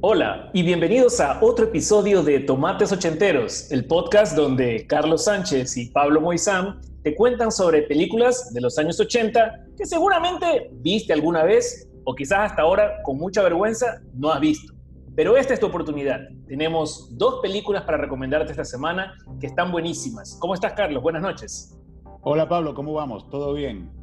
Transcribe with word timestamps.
Hola 0.00 0.48
y 0.52 0.62
bienvenidos 0.62 1.18
a 1.18 1.40
otro 1.42 1.64
episodio 1.64 2.22
de 2.22 2.38
Tomates 2.38 2.92
Ochenteros, 2.92 3.72
el 3.72 3.84
podcast 3.84 4.36
donde 4.36 4.86
Carlos 4.86 5.24
Sánchez 5.24 5.76
y 5.76 5.90
Pablo 5.90 6.20
Moizán 6.20 6.80
te 7.02 7.16
cuentan 7.16 7.50
sobre 7.50 7.82
películas 7.82 8.54
de 8.54 8.60
los 8.60 8.78
años 8.78 9.00
80 9.00 9.66
que 9.76 9.86
seguramente 9.86 10.70
viste 10.74 11.12
alguna 11.12 11.42
vez 11.42 11.90
o 12.04 12.14
quizás 12.14 12.52
hasta 12.52 12.62
ahora 12.62 13.02
con 13.02 13.18
mucha 13.18 13.42
vergüenza 13.42 14.00
no 14.14 14.30
has 14.30 14.38
visto. 14.38 14.72
Pero 15.16 15.36
esta 15.36 15.54
es 15.54 15.58
tu 15.58 15.66
oportunidad. 15.66 16.20
Tenemos 16.46 17.18
dos 17.18 17.40
películas 17.42 17.82
para 17.82 17.98
recomendarte 17.98 18.52
esta 18.52 18.64
semana 18.64 19.14
que 19.40 19.48
están 19.48 19.72
buenísimas. 19.72 20.38
¿Cómo 20.40 20.54
estás, 20.54 20.74
Carlos? 20.74 21.02
Buenas 21.02 21.22
noches. 21.22 21.76
Hola, 22.22 22.48
Pablo. 22.48 22.72
¿Cómo 22.72 22.92
vamos? 22.92 23.28
¿Todo 23.30 23.52
bien? 23.52 23.97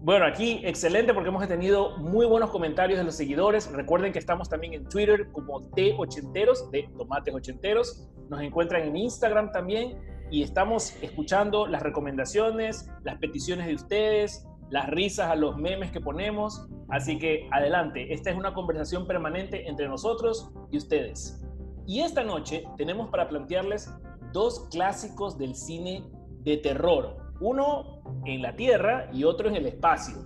Bueno, 0.00 0.26
aquí 0.26 0.60
excelente 0.62 1.12
porque 1.12 1.28
hemos 1.28 1.46
tenido 1.48 1.98
muy 1.98 2.24
buenos 2.24 2.50
comentarios 2.50 2.98
de 3.00 3.04
los 3.04 3.16
seguidores. 3.16 3.70
Recuerden 3.72 4.12
que 4.12 4.20
estamos 4.20 4.48
también 4.48 4.74
en 4.74 4.88
Twitter 4.88 5.28
como 5.32 5.68
T80eros, 5.72 6.70
de 6.70 6.88
Tomates 6.96 7.34
Ochenteros. 7.34 8.08
Nos 8.30 8.40
encuentran 8.40 8.82
en 8.82 8.96
Instagram 8.96 9.50
también 9.50 9.98
y 10.30 10.42
estamos 10.42 10.94
escuchando 11.02 11.66
las 11.66 11.82
recomendaciones, 11.82 12.88
las 13.02 13.18
peticiones 13.18 13.66
de 13.66 13.74
ustedes, 13.74 14.46
las 14.70 14.88
risas 14.88 15.32
a 15.32 15.34
los 15.34 15.56
memes 15.56 15.90
que 15.90 16.00
ponemos. 16.00 16.68
Así 16.90 17.18
que 17.18 17.48
adelante, 17.50 18.12
esta 18.14 18.30
es 18.30 18.36
una 18.36 18.54
conversación 18.54 19.04
permanente 19.04 19.68
entre 19.68 19.88
nosotros 19.88 20.52
y 20.70 20.76
ustedes. 20.76 21.44
Y 21.88 22.00
esta 22.00 22.22
noche 22.22 22.62
tenemos 22.76 23.10
para 23.10 23.28
plantearles 23.28 23.92
dos 24.32 24.68
clásicos 24.70 25.36
del 25.38 25.56
cine 25.56 26.04
de 26.44 26.56
terror 26.58 27.28
uno 27.40 27.97
en 28.24 28.42
la 28.42 28.54
Tierra 28.56 29.08
y 29.12 29.24
otro 29.24 29.48
en 29.48 29.56
el 29.56 29.66
espacio. 29.66 30.16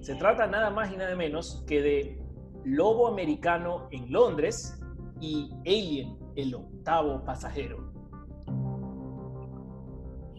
Se 0.00 0.14
trata 0.16 0.46
nada 0.46 0.70
más 0.70 0.92
y 0.92 0.96
nada 0.96 1.16
menos 1.16 1.64
que 1.66 1.82
de 1.82 2.18
Lobo 2.64 3.08
Americano 3.08 3.88
en 3.90 4.12
Londres 4.12 4.80
y 5.20 5.50
Alien, 5.66 6.18
el 6.36 6.54
octavo 6.54 7.24
pasajero. 7.24 7.92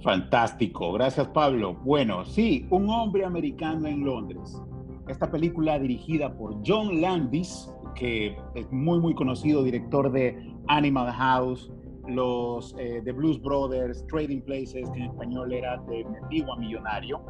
Fantástico, 0.04 0.94
gracias 0.94 1.28
Pablo. 1.30 1.74
Bueno, 1.84 2.26
sí, 2.26 2.68
un 2.70 2.90
hombre 2.90 3.26
americano 3.26 3.88
en 3.88 4.06
Londres. 4.06 4.62
Esta 5.08 5.32
película 5.32 5.80
dirigida 5.80 6.36
por 6.38 6.59
John 6.66 7.02
Landis, 7.02 7.72
que 7.96 8.38
es 8.54 8.72
muy 8.72 9.00
muy 9.00 9.16
conocido, 9.16 9.64
director 9.64 10.12
de 10.12 10.54
Animal 10.68 11.12
House, 11.12 11.72
los 12.08 12.75
eh, 12.78 13.02
The 13.03 13.11
Blues 13.11 13.42
Brothers, 13.42 14.06
Trading 14.08 14.42
Places, 14.42 14.89
que 14.92 15.00
en 15.00 15.03
español 15.03 15.53
era 15.53 15.78
de 15.89 16.06
Mendigo 16.06 16.56
Millonario. 16.58 17.22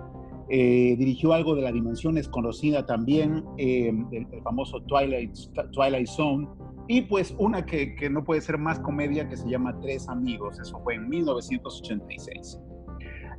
Eh, 0.50 0.96
dirigió 0.98 1.34
algo 1.34 1.56
de 1.56 1.64
la 1.64 1.72
dimensión 1.72 2.16
desconocida 2.16 2.86
también, 2.86 3.44
eh, 3.58 3.92
el, 4.12 4.42
famoso 4.44 4.82
Twilight, 4.84 5.36
Twilight 5.72 6.08
Zone, 6.08 6.48
y 6.88 7.02
pues 7.02 7.34
una 7.40 7.66
que, 7.66 7.96
que, 7.96 8.12
no 8.12 8.24
puede 8.24 8.42
ser 8.42 8.60
más 8.60 8.80
comedia 8.80 9.28
que 9.28 9.38
se 9.38 9.50
llama 9.50 9.80
Tres 9.82 10.08
Amigos, 10.08 10.60
eso 10.60 10.80
fue 10.84 10.96
en 10.96 11.10
1986. 11.10 12.60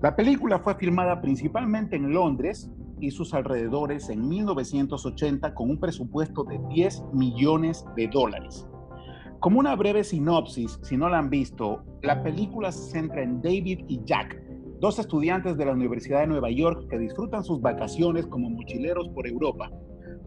La 0.02 0.16
película 0.16 0.58
fue 0.58 0.74
filmada 0.74 1.20
principalmente 1.20 1.94
en 1.94 2.12
Londres 2.12 2.68
y 3.00 3.10
sus 3.10 3.34
alrededores 3.34 4.08
en 4.08 4.28
1980 4.28 5.54
con 5.54 5.70
un 5.70 5.78
presupuesto 5.78 6.44
de 6.44 6.60
10 6.70 7.04
millones 7.12 7.84
de 7.94 8.08
dólares. 8.08 8.66
Como 9.40 9.60
una 9.60 9.76
breve 9.76 10.02
sinopsis, 10.02 10.78
si 10.82 10.96
no 10.96 11.08
la 11.08 11.18
han 11.18 11.28
visto, 11.28 11.84
la 12.02 12.22
película 12.22 12.72
se 12.72 12.90
centra 12.90 13.22
en 13.22 13.42
David 13.42 13.80
y 13.86 14.00
Jack, 14.04 14.40
dos 14.80 14.98
estudiantes 14.98 15.56
de 15.56 15.66
la 15.66 15.72
Universidad 15.72 16.20
de 16.20 16.26
Nueva 16.26 16.50
York 16.50 16.86
que 16.88 16.98
disfrutan 16.98 17.44
sus 17.44 17.60
vacaciones 17.60 18.26
como 18.26 18.48
mochileros 18.48 19.08
por 19.10 19.26
Europa. 19.26 19.70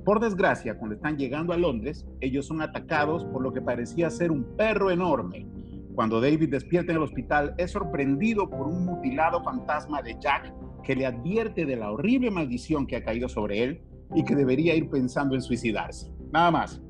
Por 0.06 0.20
desgracia, 0.20 0.78
cuando 0.78 0.96
están 0.96 1.18
llegando 1.18 1.54
a 1.54 1.58
Londres, 1.58 2.06
ellos 2.22 2.46
son 2.46 2.62
atacados 2.62 3.26
por 3.26 3.42
lo 3.42 3.52
que 3.52 3.62
parecía 3.62 4.10
ser 4.10 4.32
un 4.32 4.44
perro 4.56 4.92
enorme. 4.92 5.48
Cuando 5.96 6.22
David 6.22 6.50
despierta 6.50 6.92
en 6.92 6.98
el 6.98 7.04
hospital, 7.04 7.56
es 7.58 7.72
sorprendido 7.72 8.50
por 8.50 8.68
un 8.68 8.86
mutilado 8.86 9.44
fantasma 9.44 10.02
de 10.02 10.18
Jack 10.20 10.54
que 10.84 10.96
le 10.96 11.06
advierte 11.06 11.66
de 11.66 11.76
la 11.76 11.92
horrible 11.92 12.32
maldición 12.32 12.86
que 12.86 12.96
ha 12.96 13.04
caído 13.04 13.28
sobre 13.28 13.64
él 13.64 13.82
y 14.16 14.24
que 14.24 14.36
debería 14.36 14.76
ir 14.76 14.90
pensando 14.90 15.36
en 15.36 15.42
suicidarse. 15.42 16.12
Nada 16.32 16.52
más. 16.52 16.82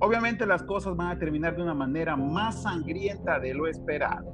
Obviamente 0.00 0.46
las 0.46 0.62
cosas 0.62 0.96
van 0.96 1.08
a 1.08 1.18
terminar 1.18 1.56
de 1.56 1.62
una 1.62 1.74
manera 1.74 2.16
más 2.16 2.62
sangrienta 2.62 3.40
de 3.40 3.52
lo 3.52 3.66
esperado. 3.66 4.32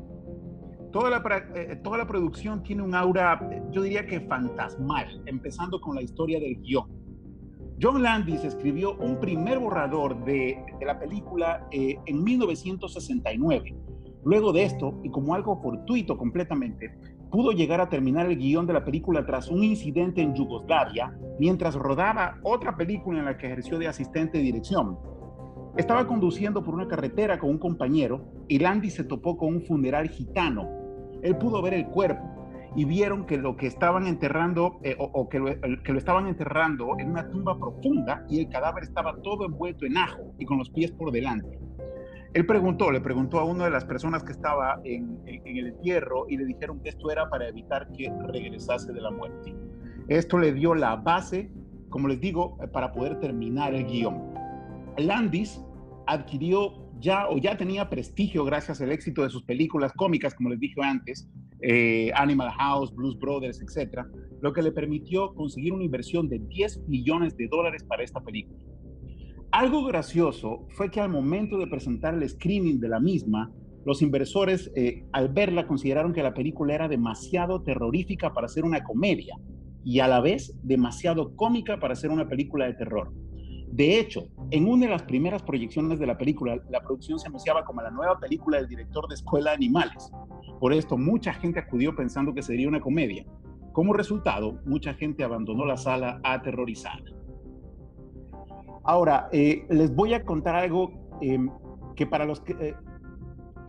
Toda 0.93 1.11
la, 1.11 1.23
eh, 1.55 1.81
toda 1.83 1.99
la 1.99 2.07
producción 2.07 2.63
tiene 2.63 2.83
un 2.83 2.95
aura, 2.95 3.41
yo 3.73 3.83
diría 3.83 4.07
que 4.07 4.21
fantasmal, 4.21 5.23
empezando 5.27 5.81
con 5.81 5.97
la 5.97 6.03
historia 6.03 6.39
del 6.39 6.61
guion. 6.61 6.87
John 7.81 8.03
Landis 8.03 8.45
escribió 8.45 8.95
un 8.97 9.19
primer 9.19 9.59
borrador 9.59 10.25
de, 10.25 10.63
de 10.79 10.87
la 10.87 10.99
película 10.99 11.67
eh, 11.73 11.99
en 12.07 12.23
1969. 12.23 13.75
Luego 14.25 14.53
de 14.53 14.65
esto, 14.65 15.01
y 15.03 15.11
como 15.11 15.35
algo 15.35 15.61
fortuito 15.61 16.17
completamente, 16.17 16.95
pudo 17.31 17.51
llegar 17.51 17.81
a 17.81 17.89
terminar 17.89 18.27
el 18.27 18.37
guion 18.37 18.67
de 18.67 18.75
la 18.75 18.85
película 18.85 19.27
tras 19.27 19.49
un 19.49 19.65
incidente 19.65 20.23
en 20.23 20.35
Yugoslavia, 20.35 21.13
mientras 21.41 21.75
rodaba 21.75 22.39
otra 22.43 22.77
película 22.77 23.19
en 23.19 23.25
la 23.25 23.37
que 23.37 23.47
ejerció 23.47 23.79
de 23.79 23.89
asistente 23.89 24.39
de 24.39 24.45
dirección. 24.45 24.97
Estaba 25.77 26.07
conduciendo 26.07 26.63
por 26.63 26.75
una 26.75 26.87
carretera 26.87 27.39
con 27.39 27.51
un 27.51 27.59
compañero 27.59 28.25
y 28.47 28.61
Landy 28.61 28.91
se 28.91 29.03
topó 29.03 29.37
con 29.37 29.55
un 29.55 29.63
funeral 29.63 30.09
gitano. 30.09 30.69
Él 31.21 31.37
pudo 31.37 31.61
ver 31.63 31.75
el 31.75 31.87
cuerpo 31.87 32.23
y 32.77 32.85
vieron 32.85 33.27
que 33.27 33.39
lo 33.39 33.57
que 33.57 33.67
estaban 33.67 34.07
enterrando 34.07 34.79
eh, 34.85 34.95
o, 34.99 35.29
que, 35.29 35.41
lo, 35.41 35.47
que 35.83 35.93
lo 35.93 35.99
estaban 35.99 36.29
enterrando 36.29 36.97
en 36.99 37.11
una 37.11 37.29
tumba 37.29 37.59
profunda 37.59 38.25
y 38.29 38.39
el 38.39 38.49
cadáver 38.49 38.85
estaba 38.85 39.17
todo 39.23 39.47
envuelto 39.47 39.85
en 39.85 39.97
ajo 39.97 40.33
y 40.39 40.45
con 40.45 40.59
los 40.59 40.71
pies 40.71 40.93
por 40.93 41.11
delante. 41.11 41.59
Él 42.35 42.47
preguntó, 42.47 42.93
le 42.93 43.01
preguntó 43.01 43.41
a 43.41 43.45
una 43.45 43.65
de 43.65 43.71
las 43.71 43.85
personas 43.85 44.23
que 44.23 44.33
estaba 44.33 44.81
en, 44.85 45.21
en, 45.27 45.57
el 45.57 45.67
entierro 45.69 46.27
y 46.29 46.37
le 46.37 46.45
dijeron 46.45 46.81
que 46.81 46.91
esto 46.91 47.11
era 47.11 47.29
para 47.29 47.49
evitar 47.49 47.91
que 47.93 48.13
regresase 48.29 48.93
de 48.93 49.01
la 49.01 49.11
muerte. 49.11 49.55
Esto 50.07 50.39
le 50.39 50.53
dio 50.53 50.75
la 50.75 50.95
base, 50.97 51.51
como 51.91 52.07
les 52.07 52.21
digo, 52.21 52.59
para 52.73 52.93
poder 52.93 53.19
terminar 53.19 53.75
el 53.75 53.85
guion. 53.87 54.44
Landis 54.99 55.61
adquirió 56.07 56.85
ya 57.01 57.29
o 57.29 57.39
ya 57.39 57.57
tenía 57.57 57.89
prestigio 57.91 58.45
gracias 58.45 58.81
al 58.81 58.93
éxito 58.93 59.23
de 59.23 59.31
sus 59.31 59.43
películas 59.43 59.93
cómicas, 59.93 60.35
como 60.35 60.51
les 60.51 60.61
dije 60.61 60.81
antes, 60.83 61.29
eh, 61.61 62.11
Animal 62.15 62.51
House, 62.53 62.95
Blues 62.95 63.19
Brothers, 63.19 63.61
etc., 63.61 64.03
lo 64.41 64.53
que 64.53 64.63
le 64.63 64.73
permitió 64.73 65.35
conseguir 65.35 65.73
una 65.73 65.85
inversión 65.85 66.29
de 66.29 66.39
10 66.39 66.89
millones 66.89 67.37
de 67.37 67.49
dólares 67.49 67.85
para 67.85 68.03
esta 68.03 68.21
película. 68.21 68.59
Algo 69.51 69.85
gracioso 69.85 70.67
fue 70.71 70.91
que 70.91 71.01
al 71.01 71.11
momento 71.11 71.59
de 71.59 71.67
presentar 71.67 72.15
el 72.15 72.29
screening 72.29 72.81
de 72.81 72.89
la 72.89 73.01
misma, 73.01 73.53
los 73.85 74.03
inversores 74.03 74.73
eh, 74.75 75.05
al 75.13 75.29
verla 75.29 75.67
consideraron 75.67 76.13
que 76.13 76.23
la 76.23 76.35
película 76.35 76.75
era 76.75 76.89
demasiado 76.89 77.63
terrorífica 77.63 78.33
para 78.33 78.49
ser 78.49 78.65
una 78.65 78.83
comedia 78.83 79.37
y 79.85 80.01
a 80.01 80.09
la 80.09 80.21
vez 80.21 80.59
demasiado 80.63 81.37
cómica 81.37 81.79
para 81.79 81.95
ser 81.95 82.11
una 82.11 82.27
película 82.29 82.67
de 82.67 82.75
terror. 82.75 83.13
De 83.75 83.99
hecho, 83.99 84.29
en 84.53 84.69
una 84.69 84.87
de 84.87 84.93
las 84.93 85.03
primeras 85.03 85.43
proyecciones 85.43 85.99
de 85.99 86.07
la 86.07 86.17
película, 86.17 86.63
la 86.71 86.81
producción 86.81 87.19
se 87.19 87.27
anunciaba 87.27 87.65
como 87.65 87.83
la 87.83 87.91
nueva 87.91 88.21
película 88.21 88.59
del 88.59 88.69
director 88.69 89.09
de 89.09 89.17
Escuela 89.17 89.51
de 89.51 89.57
Animales. 89.57 90.13
Por 90.61 90.73
esto, 90.73 90.97
mucha 90.97 91.35
gente 91.35 91.59
acudió 91.59 91.97
pensando 91.97 92.33
que 92.33 92.41
sería 92.41 92.69
una 92.69 92.81
comedia. 92.81 93.27
Como 93.73 93.93
resultado, 93.93 94.61
mucha 94.65 94.95
gente 94.95 95.25
abandonó 95.25 95.65
la 95.65 95.77
sala 95.77 96.21
aterrorizada. 96.23 97.03
Ahora, 98.85 99.29
eh, 99.33 99.67
les 99.69 99.93
voy 99.93 100.15
a 100.15 100.25
contar 100.25 100.55
algo 100.55 100.93
em, 101.21 101.49
eh, 101.49 101.55
que 101.97 102.07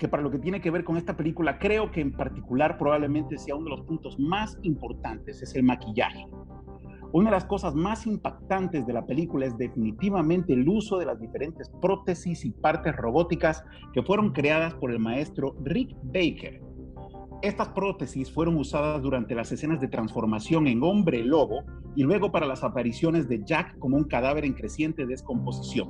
para 0.07 0.21
lo 0.21 0.29
que 0.29 0.37
tiene 0.37 0.61
que 0.61 0.69
ver 0.69 0.83
con 0.83 0.97
esta 0.97 1.17
película, 1.17 1.57
creo 1.57 1.89
que 1.89 2.01
en 2.01 2.11
particular 2.11 2.77
probablemente 2.77 3.39
sea 3.39 3.55
uno 3.55 3.71
de 3.71 3.77
los 3.77 3.81
puntos 3.87 4.19
más 4.19 4.59
importantes, 4.61 5.41
es 5.41 5.55
el 5.55 5.63
maquillaje. 5.63 6.27
Una 7.15 7.29
de 7.29 7.37
las 7.37 7.45
cosas 7.45 7.73
más 7.75 8.05
impactantes 8.07 8.85
de 8.85 8.91
la 8.91 9.05
película 9.05 9.45
es 9.45 9.57
definitivamente 9.57 10.51
el 10.51 10.67
uso 10.67 10.97
de 10.97 11.05
las 11.05 11.17
diferentes 11.17 11.69
prótesis 11.81 12.43
y 12.43 12.51
partes 12.51 12.93
robóticas 12.93 13.63
que 13.93 14.03
fueron 14.03 14.33
creadas 14.33 14.73
por 14.73 14.91
el 14.91 14.99
maestro 14.99 15.55
Rick 15.63 15.95
Baker. 16.03 16.61
Estas 17.41 17.69
prótesis 17.69 18.29
fueron 18.29 18.57
usadas 18.57 19.01
durante 19.01 19.33
las 19.33 19.49
escenas 19.49 19.79
de 19.79 19.87
transformación 19.87 20.67
en 20.67 20.83
hombre 20.83 21.23
lobo 21.23 21.63
y 21.95 22.03
luego 22.03 22.33
para 22.33 22.47
las 22.47 22.65
apariciones 22.65 23.29
de 23.29 23.41
Jack 23.45 23.79
como 23.79 23.95
un 23.95 24.03
cadáver 24.03 24.43
en 24.43 24.51
creciente 24.51 25.05
descomposición. 25.05 25.87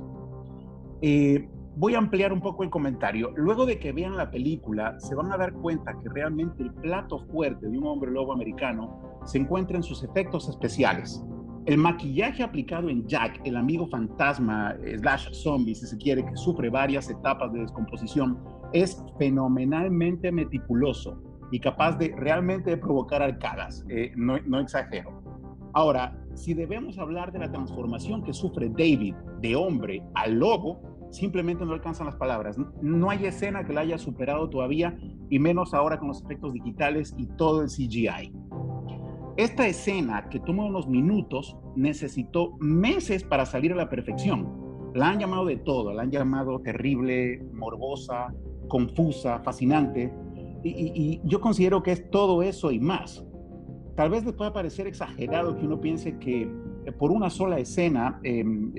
Eh, 1.02 1.48
voy 1.76 1.94
a 1.94 1.98
ampliar 1.98 2.32
un 2.32 2.40
poco 2.40 2.62
el 2.62 2.70
comentario. 2.70 3.32
Luego 3.36 3.66
de 3.66 3.78
que 3.78 3.92
vean 3.92 4.16
la 4.16 4.30
película, 4.30 4.98
se 4.98 5.14
van 5.14 5.30
a 5.30 5.36
dar 5.36 5.52
cuenta 5.52 5.98
que 6.00 6.08
realmente 6.08 6.62
el 6.62 6.72
plato 6.72 7.18
fuerte 7.30 7.68
de 7.68 7.76
un 7.76 7.86
hombre 7.86 8.10
lobo 8.10 8.32
americano 8.32 9.20
se 9.24 9.38
encuentra 9.38 9.76
en 9.76 9.82
sus 9.82 10.02
efectos 10.02 10.48
especiales. 10.48 11.22
El 11.66 11.78
maquillaje 11.78 12.42
aplicado 12.42 12.88
en 12.88 13.06
Jack, 13.06 13.40
el 13.44 13.56
amigo 13.56 13.86
fantasma 13.88 14.74
slash 14.98 15.32
zombie, 15.32 15.74
si 15.74 15.86
se 15.86 15.98
quiere, 15.98 16.24
que 16.24 16.36
sufre 16.36 16.70
varias 16.70 17.10
etapas 17.10 17.52
de 17.52 17.60
descomposición, 17.60 18.38
es 18.72 19.04
fenomenalmente 19.18 20.32
meticuloso 20.32 21.20
y 21.50 21.60
capaz 21.60 21.98
de 21.98 22.14
realmente 22.16 22.76
provocar 22.76 23.20
arcadas. 23.20 23.84
Eh, 23.88 24.12
no, 24.16 24.38
no 24.46 24.60
exagero. 24.60 25.22
Ahora, 25.74 26.16
si 26.34 26.54
debemos 26.54 26.98
hablar 26.98 27.32
de 27.32 27.40
la 27.40 27.50
transformación 27.50 28.22
que 28.22 28.32
sufre 28.32 28.68
David 28.68 29.14
de 29.40 29.56
hombre 29.56 30.02
a 30.14 30.26
lobo, 30.28 30.95
simplemente 31.10 31.64
no 31.64 31.72
alcanzan 31.72 32.06
las 32.06 32.16
palabras. 32.16 32.56
No 32.82 33.10
hay 33.10 33.26
escena 33.26 33.64
que 33.64 33.72
la 33.72 33.82
haya 33.82 33.98
superado 33.98 34.48
todavía, 34.48 34.96
y 35.30 35.38
menos 35.38 35.74
ahora 35.74 35.98
con 35.98 36.08
los 36.08 36.22
efectos 36.22 36.52
digitales 36.52 37.14
y 37.16 37.26
todo 37.26 37.62
el 37.62 37.68
CGI. 37.68 38.32
Esta 39.36 39.66
escena, 39.66 40.28
que 40.30 40.40
toma 40.40 40.64
unos 40.64 40.88
minutos, 40.88 41.56
necesitó 41.74 42.56
meses 42.58 43.22
para 43.22 43.44
salir 43.44 43.72
a 43.72 43.76
la 43.76 43.90
perfección. 43.90 44.90
La 44.94 45.10
han 45.10 45.18
llamado 45.18 45.44
de 45.44 45.58
todo, 45.58 45.92
la 45.92 46.02
han 46.02 46.10
llamado 46.10 46.60
terrible, 46.60 47.44
morbosa, 47.52 48.32
confusa, 48.68 49.40
fascinante, 49.40 50.12
y, 50.64 51.20
yo 51.24 51.40
considero 51.40 51.82
que 51.82 51.92
es 51.92 52.10
todo 52.10 52.42
eso 52.42 52.70
y 52.72 52.80
más. 52.80 53.24
Tal 53.94 54.10
vez 54.10 54.24
les 54.24 54.34
pueda 54.34 54.52
parecer 54.52 54.86
exagerado 54.86 55.56
que 55.56 55.66
uno 55.66 55.80
piense 55.80 56.18
que 56.18 56.50
por 56.92 57.10
una 57.10 57.30
sola 57.30 57.58
escena 57.58 58.20
em, 58.22 58.72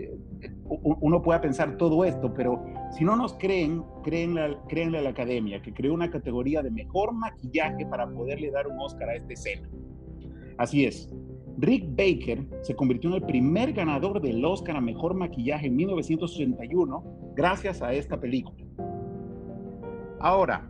uno 0.69 1.21
pueda 1.21 1.41
pensar 1.41 1.77
todo 1.77 2.03
esto, 2.05 2.33
pero 2.33 2.63
si 2.91 3.03
no 3.03 3.15
nos 3.15 3.33
creen, 3.33 3.83
créenle, 4.03 4.57
créenle 4.67 4.99
a 4.99 5.01
la 5.01 5.09
academia, 5.09 5.61
que 5.61 5.73
creó 5.73 5.93
una 5.93 6.09
categoría 6.09 6.61
de 6.61 6.71
mejor 6.71 7.13
maquillaje 7.13 7.85
para 7.85 8.07
poderle 8.07 8.51
dar 8.51 8.67
un 8.67 8.79
Oscar 8.79 9.09
a 9.09 9.15
esta 9.15 9.33
escena. 9.33 9.69
Así 10.57 10.85
es. 10.85 11.09
Rick 11.59 11.89
Baker 11.89 12.45
se 12.61 12.75
convirtió 12.75 13.09
en 13.09 13.15
el 13.15 13.23
primer 13.23 13.73
ganador 13.73 14.21
del 14.21 14.43
Oscar 14.45 14.77
a 14.77 14.81
Mejor 14.81 15.15
Maquillaje 15.15 15.67
en 15.67 15.75
1981 15.75 17.03
gracias 17.35 17.81
a 17.81 17.93
esta 17.93 18.19
película. 18.19 18.63
Ahora, 20.19 20.69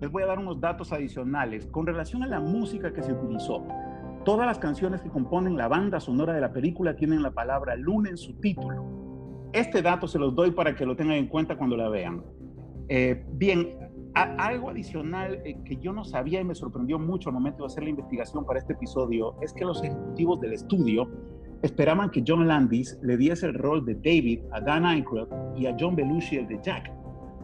les 0.00 0.10
voy 0.10 0.22
a 0.22 0.26
dar 0.26 0.38
unos 0.38 0.60
datos 0.60 0.92
adicionales 0.92 1.66
con 1.66 1.86
relación 1.86 2.22
a 2.22 2.26
la 2.26 2.40
música 2.40 2.92
que 2.92 3.02
se 3.02 3.12
utilizó. 3.12 3.64
Todas 4.28 4.46
las 4.46 4.58
canciones 4.58 5.00
que 5.00 5.08
componen 5.08 5.56
la 5.56 5.68
banda 5.68 6.00
sonora 6.00 6.34
de 6.34 6.42
la 6.42 6.52
película 6.52 6.94
tienen 6.94 7.22
la 7.22 7.30
palabra 7.30 7.76
luna 7.76 8.10
en 8.10 8.18
su 8.18 8.34
título. 8.34 8.84
Este 9.54 9.80
dato 9.80 10.06
se 10.06 10.18
los 10.18 10.34
doy 10.34 10.50
para 10.50 10.76
que 10.76 10.84
lo 10.84 10.94
tengan 10.94 11.16
en 11.16 11.28
cuenta 11.28 11.56
cuando 11.56 11.78
la 11.78 11.88
vean. 11.88 12.22
Eh, 12.90 13.24
bien, 13.32 13.74
algo 14.12 14.68
adicional 14.68 15.40
eh, 15.46 15.56
que 15.64 15.78
yo 15.78 15.94
no 15.94 16.04
sabía 16.04 16.42
y 16.42 16.44
me 16.44 16.54
sorprendió 16.54 16.98
mucho 16.98 17.30
al 17.30 17.36
momento 17.36 17.62
de 17.62 17.68
hacer 17.68 17.84
la 17.84 17.88
investigación 17.88 18.44
para 18.44 18.58
este 18.58 18.74
episodio 18.74 19.34
es 19.40 19.54
que 19.54 19.64
los 19.64 19.82
ejecutivos 19.82 20.38
del 20.42 20.52
estudio 20.52 21.08
esperaban 21.62 22.10
que 22.10 22.22
John 22.26 22.46
Landis 22.46 22.98
le 23.00 23.16
diese 23.16 23.46
el 23.46 23.54
rol 23.54 23.86
de 23.86 23.94
David 23.94 24.40
a 24.52 24.60
Dan 24.60 24.84
Aykroyd 24.84 25.28
y 25.56 25.64
a 25.68 25.76
John 25.80 25.96
Belushi 25.96 26.36
el 26.36 26.48
de 26.48 26.60
Jack, 26.62 26.92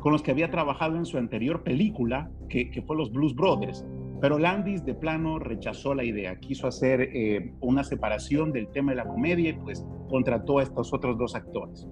con 0.00 0.12
los 0.12 0.22
que 0.22 0.32
había 0.32 0.50
trabajado 0.50 0.98
en 0.98 1.06
su 1.06 1.16
anterior 1.16 1.62
película, 1.62 2.30
que, 2.50 2.70
que 2.70 2.82
fue 2.82 2.94
Los 2.94 3.10
Blues 3.10 3.34
Brothers. 3.34 3.86
Pero 4.24 4.38
Landis 4.38 4.82
de 4.86 4.94
plano 4.94 5.38
rechazó 5.38 5.94
la 5.94 6.02
idea, 6.02 6.40
quiso 6.40 6.66
hacer 6.66 7.02
eh, 7.02 7.52
una 7.60 7.84
separación 7.84 8.52
del 8.52 8.68
tema 8.68 8.92
de 8.92 8.96
la 8.96 9.06
comedia 9.06 9.50
y 9.50 9.52
pues 9.52 9.84
contrató 10.08 10.60
a 10.60 10.62
estos 10.62 10.94
otros 10.94 11.18
dos 11.18 11.34
actores. 11.34 11.86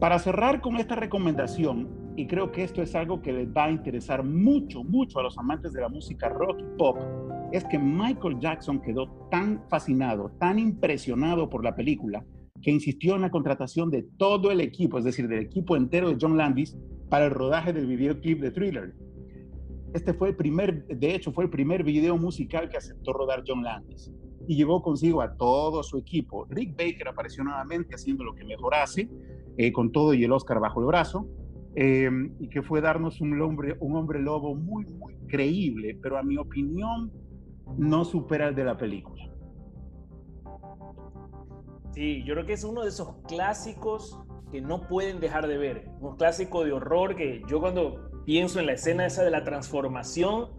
Para 0.00 0.18
cerrar 0.18 0.60
con 0.60 0.76
esta 0.76 0.96
recomendación, 0.96 1.88
y 2.16 2.26
creo 2.26 2.50
que 2.50 2.64
esto 2.64 2.82
es 2.82 2.96
algo 2.96 3.22
que 3.22 3.32
les 3.32 3.46
va 3.46 3.66
a 3.66 3.70
interesar 3.70 4.24
mucho, 4.24 4.82
mucho 4.82 5.20
a 5.20 5.22
los 5.22 5.38
amantes 5.38 5.72
de 5.72 5.82
la 5.82 5.88
música 5.88 6.30
rock 6.30 6.58
y 6.58 6.76
pop, 6.76 6.98
es 7.52 7.64
que 7.66 7.78
Michael 7.78 8.40
Jackson 8.40 8.80
quedó 8.80 9.06
tan 9.30 9.62
fascinado, 9.68 10.32
tan 10.40 10.58
impresionado 10.58 11.48
por 11.48 11.62
la 11.62 11.76
película, 11.76 12.24
que 12.60 12.72
insistió 12.72 13.14
en 13.14 13.20
la 13.20 13.30
contratación 13.30 13.88
de 13.92 14.02
todo 14.16 14.50
el 14.50 14.60
equipo, 14.60 14.98
es 14.98 15.04
decir, 15.04 15.28
del 15.28 15.44
equipo 15.44 15.76
entero 15.76 16.08
de 16.08 16.16
John 16.20 16.36
Landis, 16.36 16.76
para 17.08 17.26
el 17.26 17.30
rodaje 17.30 17.72
del 17.72 17.86
videoclip 17.86 18.40
de 18.40 18.50
Thriller. 18.50 18.94
Este 19.94 20.12
fue 20.12 20.28
el 20.28 20.36
primer, 20.36 20.86
de 20.86 21.14
hecho, 21.14 21.32
fue 21.32 21.44
el 21.44 21.50
primer 21.50 21.82
video 21.82 22.16
musical 22.16 22.68
que 22.68 22.76
aceptó 22.76 23.12
rodar 23.12 23.42
John 23.46 23.62
Landis 23.62 24.12
y 24.46 24.56
llevó 24.56 24.82
consigo 24.82 25.22
a 25.22 25.34
todo 25.34 25.82
su 25.82 25.98
equipo. 25.98 26.46
Rick 26.50 26.76
Baker 26.76 27.08
apareció 27.08 27.44
nuevamente 27.44 27.94
haciendo 27.94 28.24
lo 28.24 28.34
que 28.34 28.44
mejor 28.44 28.74
hace, 28.74 29.08
eh, 29.56 29.72
con 29.72 29.92
todo 29.92 30.14
y 30.14 30.24
el 30.24 30.32
Oscar 30.32 30.60
bajo 30.60 30.80
el 30.80 30.86
brazo. 30.86 31.26
Em, 31.74 32.34
y 32.40 32.48
que 32.48 32.62
fue 32.62 32.80
darnos 32.80 33.20
un 33.20 33.40
hombre, 33.40 33.76
un 33.80 33.94
hombre 33.94 34.20
lobo 34.20 34.54
muy, 34.54 34.84
muy 34.86 35.14
creíble, 35.28 35.96
pero 36.02 36.18
a 36.18 36.22
mi 36.22 36.36
opinión 36.36 37.12
no 37.76 38.04
supera 38.04 38.48
el 38.48 38.54
de 38.54 38.64
la 38.64 38.76
película. 38.76 39.30
Sí, 41.92 42.24
yo 42.24 42.34
creo 42.34 42.46
que 42.46 42.54
es 42.54 42.64
uno 42.64 42.82
de 42.82 42.88
esos 42.88 43.14
clásicos 43.28 44.18
que 44.50 44.60
no 44.60 44.88
pueden 44.88 45.20
dejar 45.20 45.46
de 45.46 45.58
ver. 45.58 45.90
Un 46.00 46.16
clásico 46.16 46.64
de 46.64 46.72
horror 46.72 47.14
que 47.16 47.42
yo 47.48 47.60
cuando 47.60 48.07
pienso 48.28 48.60
en 48.60 48.66
la 48.66 48.72
escena 48.72 49.06
esa 49.06 49.24
de 49.24 49.30
la 49.30 49.42
transformación, 49.42 50.50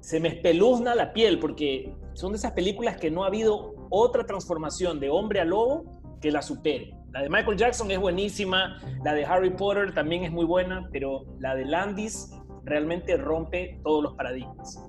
se 0.00 0.18
me 0.18 0.28
espeluzna 0.28 0.94
la 0.94 1.12
piel 1.12 1.38
porque 1.38 1.94
son 2.14 2.32
de 2.32 2.38
esas 2.38 2.52
películas 2.52 2.96
que 2.96 3.10
no 3.10 3.24
ha 3.24 3.26
habido 3.26 3.74
otra 3.90 4.24
transformación 4.24 4.98
de 4.98 5.10
hombre 5.10 5.38
a 5.38 5.44
lobo 5.44 5.84
que 6.22 6.30
la 6.30 6.40
supere. 6.40 6.94
La 7.10 7.20
de 7.20 7.28
Michael 7.28 7.58
Jackson 7.58 7.90
es 7.90 7.98
buenísima, 7.98 8.80
la 9.04 9.12
de 9.12 9.26
Harry 9.26 9.50
Potter 9.50 9.92
también 9.92 10.24
es 10.24 10.32
muy 10.32 10.46
buena, 10.46 10.88
pero 10.90 11.26
la 11.38 11.54
de 11.54 11.66
Landis 11.66 12.30
realmente 12.64 13.14
rompe 13.18 13.78
todos 13.84 14.02
los 14.02 14.14
paradigmas. 14.14 14.82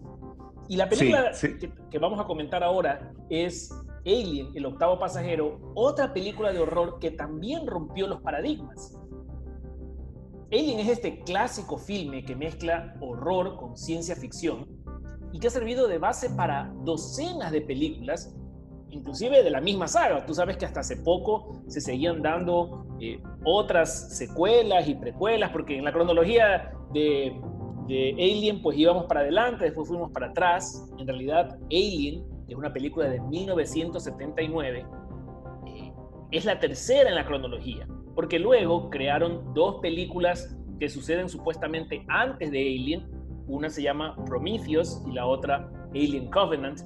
Y 0.70 0.78
la 0.78 0.88
película 0.88 1.32
Que, 1.92 2.00
vamos 2.00 2.22
a 2.22 2.24
comentar 2.24 2.64
ahora 2.64 3.12
es 3.30 3.70
Alien, 4.06 4.48
el 4.56 4.66
octavo 4.66 4.98
pasajero, 4.98 5.60
otra 5.76 6.14
película 6.14 6.54
de 6.54 6.60
horror 6.60 7.00
que 7.02 7.12
también 7.12 7.68
rompió 7.68 8.08
los 8.08 8.22
paradigmas. 8.22 8.98
Alien 10.54 10.80
es 10.80 10.90
este 10.90 11.20
clásico 11.20 11.78
filme 11.78 12.24
que 12.24 12.36
mezcla 12.36 12.96
horror 13.02 13.58
con 13.58 13.76
ciencia 13.76 14.16
ficción 14.16 14.68
y 15.32 15.40
que 15.40 15.48
ha 15.48 15.50
servido 15.50 15.88
de 15.88 15.98
base 15.98 16.30
para 16.30 16.72
docenas 16.84 17.52
de 17.52 17.62
películas 17.62 18.36
inclusive 18.94 19.44
de 19.44 19.50
la 19.50 19.60
misma 19.60 19.88
saga. 19.88 20.26
Tú 20.26 20.34
sabes 20.34 20.58
que 20.58 20.66
hasta 20.66 20.82
hace 20.82 20.98
poco 20.98 21.64
se 21.68 21.82
seguían 21.82 22.22
dando 22.22 22.86
eh, 23.00 23.22
otras 23.44 24.16
secuelas 24.16 24.88
y 24.88 24.96
precuelas, 24.96 25.50
porque 25.50 25.78
en 25.78 25.84
la 25.84 25.92
cronología 25.92 26.72
de, 26.94 27.34
Alien 27.86 28.62
pues 28.62 28.78
íbamos 28.78 29.06
para 29.06 29.22
adelante, 29.22 29.66
después 29.66 29.88
fuimos 29.88 30.12
para 30.12 30.28
atrás. 30.28 30.90
En 31.00 31.08
realidad 31.08 31.58
Alien, 31.66 32.24
es 32.48 32.56
una 32.56 32.72
película 32.72 33.10
de 33.10 33.20
1979, 33.20 34.86
eh, 35.66 35.94
es 36.32 36.46
la 36.46 36.60
tercera 36.60 37.10
en 37.10 37.16
la 37.16 37.26
cronología, 37.26 37.88
porque 38.16 38.40
luego 38.40 38.90
crearon 38.90 39.54
dos 39.54 39.76
películas 39.82 40.56
que 40.80 40.90
suceden 40.90 41.30
supuestamente 41.30 42.06
antes 42.08 42.52
de 42.52 42.60
Alien. 42.60 43.10
Una 43.48 43.70
se 43.70 43.82
llama 43.82 44.16
Prometheus 44.26 45.02
y 45.08 45.14
la 45.14 45.26
otra 45.26 45.70
Alien 45.92 46.30
Covenant. 46.30 46.82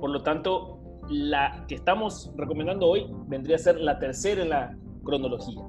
Por 0.00 0.10
lo 0.10 0.22
tanto, 0.22 0.80
la 1.08 1.64
que 1.68 1.74
estamos 1.74 2.32
recomendando 2.36 2.86
hoy 2.86 3.06
vendría 3.26 3.56
a 3.56 3.58
ser 3.58 3.80
la 3.80 3.98
tercera 3.98 4.42
en 4.42 4.50
la 4.50 4.76
cronología. 5.04 5.62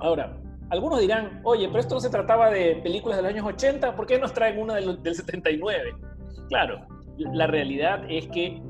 Ahora, 0.00 0.40
algunos 0.70 1.00
dirán, 1.00 1.40
oye, 1.44 1.66
pero 1.68 1.80
esto 1.80 1.94
no 1.94 2.00
se 2.00 2.10
trataba 2.10 2.50
de 2.50 2.76
películas 2.76 3.18
de 3.18 3.22
los 3.22 3.32
años 3.32 3.46
80, 3.46 3.94
¿por 3.94 4.06
qué 4.06 4.18
nos 4.18 4.32
traen 4.32 4.58
una 4.58 4.74
del, 4.74 5.02
del 5.02 5.14
79? 5.14 5.94
Claro, 6.48 6.86
la 7.18 7.46
realidad 7.46 8.04
es 8.08 8.26
que 8.28 8.60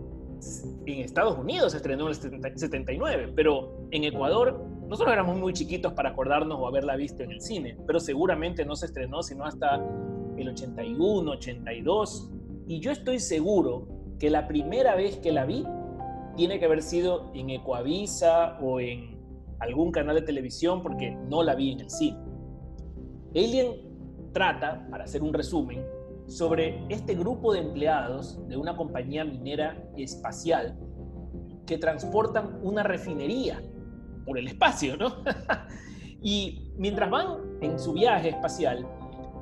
en 0.86 1.00
Estados 1.00 1.38
Unidos 1.38 1.72
se 1.72 1.78
estrenó 1.78 2.08
en 2.10 2.44
el 2.44 2.58
79, 2.58 3.32
pero 3.34 3.88
en 3.90 4.04
Ecuador 4.04 4.64
nosotros 4.88 5.12
éramos 5.12 5.36
muy 5.38 5.52
chiquitos 5.52 5.92
para 5.92 6.10
acordarnos 6.10 6.58
o 6.60 6.66
haberla 6.66 6.96
visto 6.96 7.22
en 7.22 7.32
el 7.32 7.40
cine, 7.40 7.76
pero 7.86 7.98
seguramente 7.98 8.64
no 8.64 8.76
se 8.76 8.86
estrenó 8.86 9.22
sino 9.22 9.44
hasta 9.44 9.82
el 10.36 10.48
81, 10.48 11.30
82, 11.30 12.30
y 12.68 12.80
yo 12.80 12.92
estoy 12.92 13.18
seguro 13.18 13.88
que 14.18 14.30
la 14.30 14.46
primera 14.46 14.94
vez 14.94 15.16
que 15.16 15.32
la 15.32 15.44
vi 15.44 15.64
tiene 16.36 16.58
que 16.58 16.66
haber 16.66 16.82
sido 16.82 17.30
en 17.34 17.50
Ecoavisa 17.50 18.58
o 18.60 18.80
en 18.80 19.16
algún 19.58 19.90
canal 19.90 20.16
de 20.16 20.22
televisión 20.22 20.82
porque 20.82 21.16
no 21.28 21.42
la 21.42 21.54
vi 21.54 21.72
en 21.72 21.80
el 21.80 21.90
cine. 21.90 22.18
Alien 23.34 23.86
trata, 24.32 24.86
para 24.90 25.04
hacer 25.04 25.22
un 25.22 25.32
resumen, 25.32 25.84
sobre 26.26 26.84
este 26.88 27.14
grupo 27.14 27.52
de 27.52 27.60
empleados 27.60 28.38
de 28.48 28.56
una 28.56 28.76
compañía 28.76 29.24
minera 29.24 29.82
espacial 29.96 30.76
que 31.66 31.78
transportan 31.78 32.58
una 32.62 32.82
refinería 32.82 33.62
por 34.24 34.38
el 34.38 34.48
espacio, 34.48 34.96
¿no? 34.96 35.22
y 36.22 36.72
mientras 36.76 37.10
van 37.10 37.58
en 37.60 37.78
su 37.78 37.92
viaje 37.92 38.30
espacial, 38.30 38.86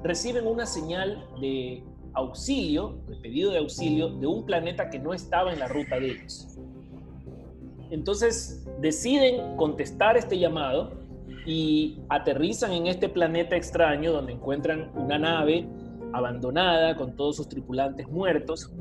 reciben 0.03 0.47
una 0.47 0.67
señal 0.67 1.27
de 1.41 1.83
auxilio, 2.13 2.99
de 3.09 3.17
pedido 3.17 3.51
de 3.51 3.59
auxilio, 3.59 4.11
de 4.11 4.27
un 4.27 4.45
planeta 4.45 4.91
que 4.91 4.99
no 4.99 5.15
estaba 5.15 5.53
en 5.53 5.59
la 5.59 5.69
ruta 5.69 5.99
de 5.99 6.13
ellos. 6.13 6.59
Entonces 7.91 8.67
deciden 8.81 9.57
contestar 9.57 10.17
este 10.17 10.39
llamado 10.39 10.93
y 11.47 12.01
aterrizan 12.09 12.73
en 12.73 12.87
este 12.87 13.09
planeta 13.09 13.57
extraño 13.57 14.13
donde 14.13 14.33
encuentran 14.33 14.91
una 14.95 15.19
nave 15.19 15.67
abandonada 16.15 16.95
con 16.95 17.17
todos 17.17 17.37
sus 17.37 17.49
tripulantes 17.49 18.09
muertos. 18.09 18.73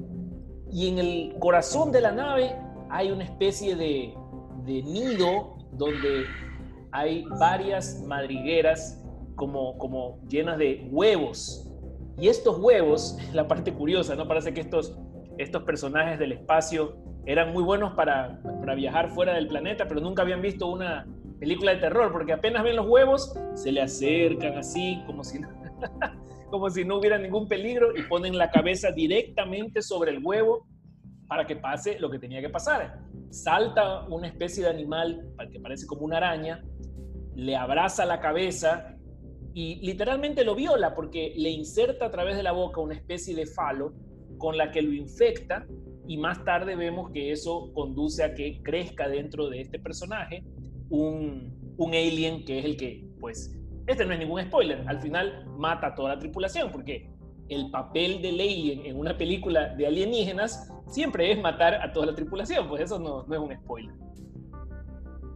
Y 0.71 0.87
en 0.87 0.99
el 0.99 1.35
corazón 1.39 1.91
de 1.91 2.01
la 2.01 2.11
nave 2.11 2.55
hay 2.89 3.11
una 3.11 3.23
especie 3.23 3.75
de, 3.75 4.13
nido 4.65 5.57
donde 5.71 6.25
hay 6.91 7.25
varias 7.39 8.01
madrigueras 8.07 9.03
como, 9.35 9.77
como 9.77 10.19
llenas 10.29 10.57
de 10.59 10.87
huevos. 10.91 11.67
Y 12.19 12.27
estos 12.27 12.59
huevos, 12.59 13.17
la 13.33 13.47
parte 13.47 13.73
curiosa, 13.73 14.15
¿no? 14.15 14.27
Parece 14.27 14.53
que 14.53 14.61
estos, 14.61 14.95
estos 15.37 15.63
personajes 15.63 16.19
del 16.19 16.33
espacio 16.33 16.95
eran 17.25 17.51
muy 17.51 17.63
buenos 17.63 17.93
para, 17.93 18.39
para, 18.59 18.75
viajar 18.75 19.09
fuera 19.09 19.33
del 19.33 19.47
planeta, 19.47 19.87
pero 19.87 20.01
nunca 20.01 20.21
habían 20.21 20.41
visto 20.41 20.67
una 20.67 21.07
película 21.39 21.73
de 21.73 21.77
terror, 21.77 22.11
porque 22.11 22.33
apenas 22.33 22.63
ven 22.63 22.75
los 22.75 22.87
huevos, 22.87 23.33
se 23.55 23.71
le 23.71 23.81
acercan 23.81 24.57
así, 24.57 25.01
como 25.07 25.23
si, 25.23 25.39
como 26.53 26.69
si 26.69 26.85
no 26.85 26.99
hubiera 26.99 27.17
ningún 27.17 27.47
peligro, 27.47 27.97
y 27.97 28.03
ponen 28.03 28.37
la 28.37 28.51
cabeza 28.51 28.91
directamente 28.91 29.81
sobre 29.81 30.11
el 30.11 30.23
huevo 30.23 30.67
para 31.27 31.47
que 31.47 31.55
pase 31.55 31.97
lo 31.97 32.11
que 32.11 32.19
tenía 32.19 32.41
que 32.41 32.49
pasar. 32.49 32.99
Salta 33.31 34.07
una 34.07 34.27
especie 34.27 34.63
de 34.63 34.69
animal 34.69 35.33
que 35.51 35.59
parece 35.59 35.87
como 35.87 36.05
una 36.05 36.17
araña, 36.17 36.63
le 37.33 37.55
abraza 37.55 38.05
la 38.05 38.19
cabeza 38.19 38.95
y 39.55 39.83
literalmente 39.83 40.45
lo 40.45 40.53
viola 40.53 40.93
porque 40.93 41.33
le 41.35 41.49
inserta 41.49 42.05
a 42.05 42.11
través 42.11 42.35
de 42.35 42.43
la 42.43 42.51
boca 42.51 42.81
una 42.81 42.93
especie 42.93 43.33
de 43.33 43.47
falo 43.47 43.95
con 44.37 44.55
la 44.55 44.69
que 44.69 44.83
lo 44.83 44.93
infecta 44.93 45.65
y 46.07 46.17
más 46.17 46.45
tarde 46.45 46.75
vemos 46.75 47.09
que 47.09 47.31
eso 47.31 47.71
conduce 47.73 48.23
a 48.23 48.35
que 48.35 48.61
crezca 48.61 49.09
dentro 49.09 49.49
de 49.49 49.61
este 49.61 49.79
personaje 49.79 50.43
un, 50.91 51.75
un 51.77 51.95
alien 51.95 52.45
que 52.45 52.59
es 52.59 52.65
el 52.65 52.77
que, 52.77 53.07
pues, 53.19 53.57
este 53.87 54.05
no 54.05 54.13
es 54.13 54.19
ningún 54.19 54.41
spoiler, 54.43 54.83
al 54.87 54.99
final 55.01 55.45
mata 55.57 55.87
a 55.87 55.95
toda 55.95 56.15
la 56.15 56.19
tripulación 56.19 56.71
porque 56.71 57.09
el 57.49 57.69
papel 57.71 58.21
del 58.21 58.39
alien 58.39 58.85
en 58.85 58.97
una 58.97 59.17
película 59.17 59.75
de 59.75 59.87
alienígenas 59.87 60.71
siempre 60.87 61.31
es 61.31 61.41
matar 61.41 61.75
a 61.75 61.91
toda 61.91 62.07
la 62.07 62.15
tripulación, 62.15 62.67
pues 62.67 62.83
eso 62.83 62.99
no, 62.99 63.21
es 63.21 63.39
un 63.39 63.53
spoiler. 63.55 63.95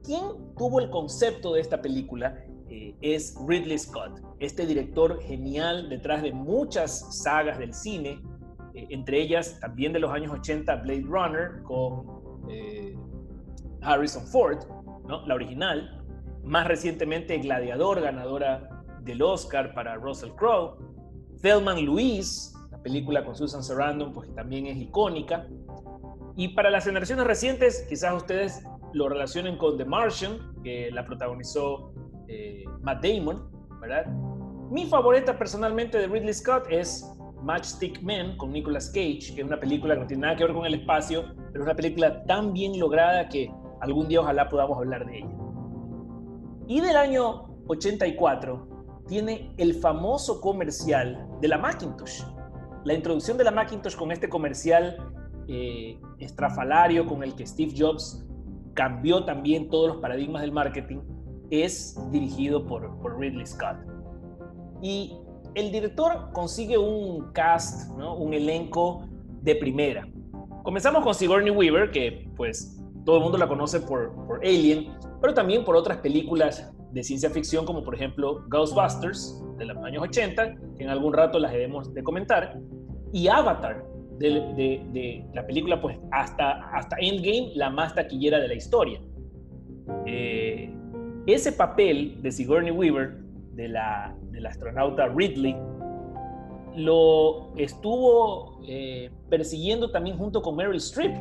¿Quién 0.04 0.22
tuvo 0.58 0.80
el 0.80 0.89
concepto 0.89 1.54
de 1.54 1.62
esta 1.62 1.82
película? 1.82 2.38
Eh, 2.70 2.96
es 3.01 3.36
Ridley 3.46 3.77
Scott, 3.77 4.22
este 4.39 4.66
director 4.66 5.22
genial 5.22 5.89
detrás 5.89 6.22
de 6.22 6.32
muchas 6.32 7.22
sagas 7.24 7.60
del 7.60 7.74
cine, 7.74 8.22
eh, 8.74 8.88
entre 8.89 9.22
ellas 9.22 9.60
también 9.60 9.94
de 9.94 10.00
los 10.00 10.12
años 10.12 10.32
80 10.32 10.75
Blade 10.77 11.06
Runner 11.06 11.63
con 11.63 12.50
eh, 12.50 12.96
Harrison 13.82 14.25
Ford, 14.27 14.60
¿no? 15.08 15.25
la 15.25 15.36
original, 15.36 15.97
más 16.48 16.68
recientemente 16.68 17.38
Gladiador, 17.38 18.01
ganadora 18.01 18.84
del 19.01 19.22
Oscar 19.22 19.74
para 19.74 19.96
Russell 19.96 20.32
Crowe, 20.32 20.77
Thelman 21.42 21.86
Louise, 21.86 22.58
la 22.72 22.82
película 22.82 23.24
con 23.24 23.36
Susan 23.36 23.63
Sarandon, 23.63 24.13
pues 24.13 24.34
también 24.34 24.66
es 24.68 24.77
icónica, 24.77 25.48
y 26.36 26.50
para 26.50 26.70
las 26.70 26.86
generaciones 26.86 27.25
recientes, 27.25 27.86
quizás 27.89 28.13
ustedes 28.16 28.63
lo 28.94 29.10
relacionen 29.10 29.58
con 29.58 29.77
The 29.77 29.86
Martian, 29.86 30.38
que 30.63 30.92
la 30.92 31.06
protagonizó 31.06 31.92
eh, 32.27 32.63
Matt 32.82 33.04
Damon, 33.04 33.50
¿verdad? 33.82 34.06
Mi 34.70 34.86
favorita 34.86 35.38
personalmente 35.38 35.98
de 35.98 36.08
Ridley 36.08 36.34
Scott 36.34 36.66
es 36.70 37.12
Matchstick 37.42 38.01
Men 38.01 38.38
con 38.38 38.51
Nicolas 38.51 38.88
Cage, 38.89 39.34
que 39.34 39.42
es 39.42 39.44
una 39.44 39.60
película 39.60 39.96
que 39.96 40.01
no 40.01 40.08
tiene 40.08 40.22
nada 40.22 40.36
que 40.36 40.44
ver 40.44 40.54
con 40.54 40.66
el 40.66 40.75
espacio, 40.75 41.25
pero 41.51 41.63
es 41.63 41.66
una 41.66 41.75
película 41.75 42.24
tan 42.25 42.54
bien 42.54 42.80
lograda 42.80 43.27
que 43.30 43.51
algún 43.82 44.08
día 44.08 44.22
ojalá 44.22 44.48
podamos 44.48 44.77
hablar 44.77 45.06
de 45.06 45.20
ella. 45.20 45.47
Y 46.68 46.82
del 46.82 46.98
año 46.98 47.48
84 47.68 49.06
tiene 49.08 49.54
el 49.58 49.74
famoso 49.76 50.42
comercial 50.42 51.28
de 51.42 51.48
la 51.48 51.58
Macintosh. 51.58 52.24
La 52.84 52.94
introducción 52.94 53.38
de 53.38 53.46
la 53.46 53.52
Macintosh 53.52 53.96
con 53.96 54.12
este 54.12 54.28
comercial 54.28 54.98
eh, 55.48 55.98
estrafalario 56.20 57.06
con 57.06 57.24
el 57.24 57.34
que 57.36 57.48
Steve 57.48 57.74
Jobs 57.78 58.26
cambió 58.74 59.24
también 59.24 59.70
todos 59.70 59.88
los 59.88 59.98
paradigmas 59.98 60.42
del 60.42 60.52
marketing, 60.52 61.00
es 61.50 61.98
dirigido 62.12 62.66
por, 62.66 63.18
Ridley 63.18 63.46
Scott. 63.46 63.78
Y 64.82 65.18
el 65.56 65.72
director 65.72 66.32
consigue 66.34 66.78
un 66.78 67.32
cast, 67.32 67.90
un 67.98 68.34
elenco 68.34 69.08
de 69.42 69.56
primera. 69.56 70.06
Comenzamos 70.64 71.04
con 71.04 71.16
Sigourney 71.16 71.50
Weaver, 71.50 71.92
que 71.92 72.30
pues 72.36 72.78
todo 73.06 73.18
el 73.18 73.24
mundo 73.24 73.38
la 73.38 73.48
conoce 73.48 73.80
por, 73.80 74.14
por 74.28 74.46
Alien, 74.46 74.94
pero 75.22 75.34
también 75.34 75.64
por 75.64 75.76
otras 75.76 75.98
películas 75.98 76.72
de 76.92 77.04
ciencia 77.04 77.30
ficción 77.30 77.66
como 77.66 77.84
por 77.84 77.96
ejemplo 77.96 78.44
Ghostbusters 78.48 79.44
de 79.58 79.66
los 79.66 79.78
años 79.78 80.04
80, 80.04 80.56
que 80.78 80.84
en 80.84 80.90
algún 80.90 81.14
rato 81.14 81.40
las 81.40 81.52
debemos 81.52 81.94
de 81.94 82.04
comentar, 82.04 82.60
y 83.12 83.28
Avatar, 83.28 83.84
de, 84.20 85.26
la 85.34 85.46
película, 85.46 85.82
pues 85.82 85.98
hasta, 86.12 86.70
hasta 86.72 86.98
Endgame, 87.00 87.52
la 87.56 87.70
más 87.70 87.94
taquillera 87.94 88.40
de 88.40 88.48
la 88.48 88.54
historia. 88.56 89.00
Eh, 90.06 90.74
ese 91.28 91.52
papel 91.52 92.22
de 92.22 92.32
Sigourney 92.32 92.72
Weaver, 92.72 93.18
de 93.54 93.68
la, 93.70 94.16
astronauta 94.48 95.08
Ridley, 95.08 95.56
lo 96.76 97.56
estuvo 97.58 98.62
eh, 98.68 99.10
persiguiendo 99.30 99.92
también 99.92 100.18
junto 100.18 100.42
con 100.42 100.56
Meryl 100.56 100.78
Streep, 100.78 101.16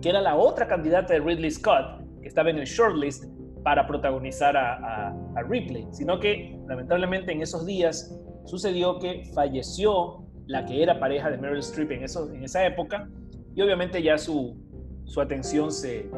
que 0.00 0.08
era 0.08 0.20
la 0.20 0.36
otra 0.36 0.66
candidata 0.66 1.12
de 1.14 1.20
Ridley 1.20 1.50
Scott, 1.50 2.00
que 2.20 2.28
estaba 2.28 2.50
en 2.50 2.58
el 2.58 2.64
shortlist 2.64 3.24
para 3.62 3.86
protagonizar 3.86 4.56
a, 4.56 5.08
a 5.08 5.42
Ripley, 5.42 5.86
sino 5.92 6.18
que 6.18 6.58
lamentablemente 6.66 7.32
en 7.32 7.42
esos 7.42 7.64
días 7.64 8.18
sucedió 8.44 8.98
que 8.98 9.30
falleció 9.34 10.22
la 10.46 10.64
que 10.64 10.82
era 10.82 10.98
pareja 10.98 11.30
de 11.30 11.38
Meryl 11.38 11.60
Streep 11.60 11.92
en, 11.92 12.04
eso, 12.04 12.30
en 12.32 12.44
esa 12.44 12.64
época, 12.66 13.08
y 13.54 13.62
obviamente 13.62 14.02
ya 14.02 14.18
su, 14.18 14.56
su 15.04 15.20
atención 15.20 15.70
se, 15.70 16.10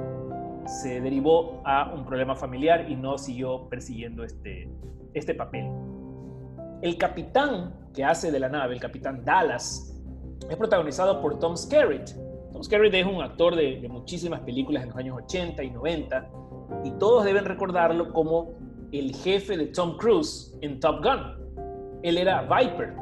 se 0.66 1.00
derivó 1.00 1.60
a 1.64 1.92
un 1.92 2.04
problema 2.04 2.34
familiar 2.34 2.90
y 2.90 2.96
no 2.96 3.18
siguió 3.18 3.68
persiguiendo 3.68 4.24
este, 4.24 4.68
este 5.12 5.34
papel. 5.34 5.66
El 6.82 6.96
capitán 6.96 7.74
que 7.94 8.04
hace 8.04 8.30
de 8.30 8.40
la 8.40 8.48
nave, 8.48 8.74
el 8.74 8.80
capitán 8.80 9.24
Dallas, 9.24 10.02
es 10.48 10.56
protagonizado 10.56 11.20
por 11.20 11.38
Tom 11.38 11.56
Skerritt. 11.56 12.10
Tom 12.52 12.62
Skerritt 12.62 12.94
es 12.94 13.06
un 13.06 13.22
actor 13.22 13.56
de, 13.56 13.80
de 13.80 13.88
muchísimas 13.88 14.40
películas 14.40 14.82
en 14.82 14.90
los 14.90 14.98
años 14.98 15.18
80 15.24 15.62
y 15.62 15.70
90 15.70 16.30
y 16.84 16.90
todos 16.92 17.24
deben 17.24 17.44
recordarlo 17.44 18.12
como 18.12 18.54
el 18.92 19.14
jefe 19.14 19.56
de 19.56 19.66
Tom 19.66 19.96
Cruise 19.96 20.56
en 20.60 20.80
Top 20.80 21.02
Gun. 21.02 22.00
Él 22.02 22.18
era 22.18 22.42
Viper, 22.42 22.94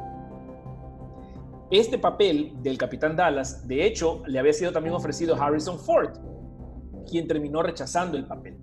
este 1.79 1.97
papel 1.97 2.53
del 2.61 2.77
capitán 2.77 3.15
Dallas, 3.15 3.67
de 3.67 3.83
hecho, 3.83 4.21
le 4.27 4.37
había 4.37 4.53
sido 4.53 4.71
también 4.71 4.93
ofrecido 4.93 5.33
a 5.33 5.43
Harrison 5.43 5.79
Ford, 5.79 6.11
quien 7.09 7.27
terminó 7.27 7.63
rechazando 7.63 8.15
el 8.15 8.27
papel. 8.27 8.59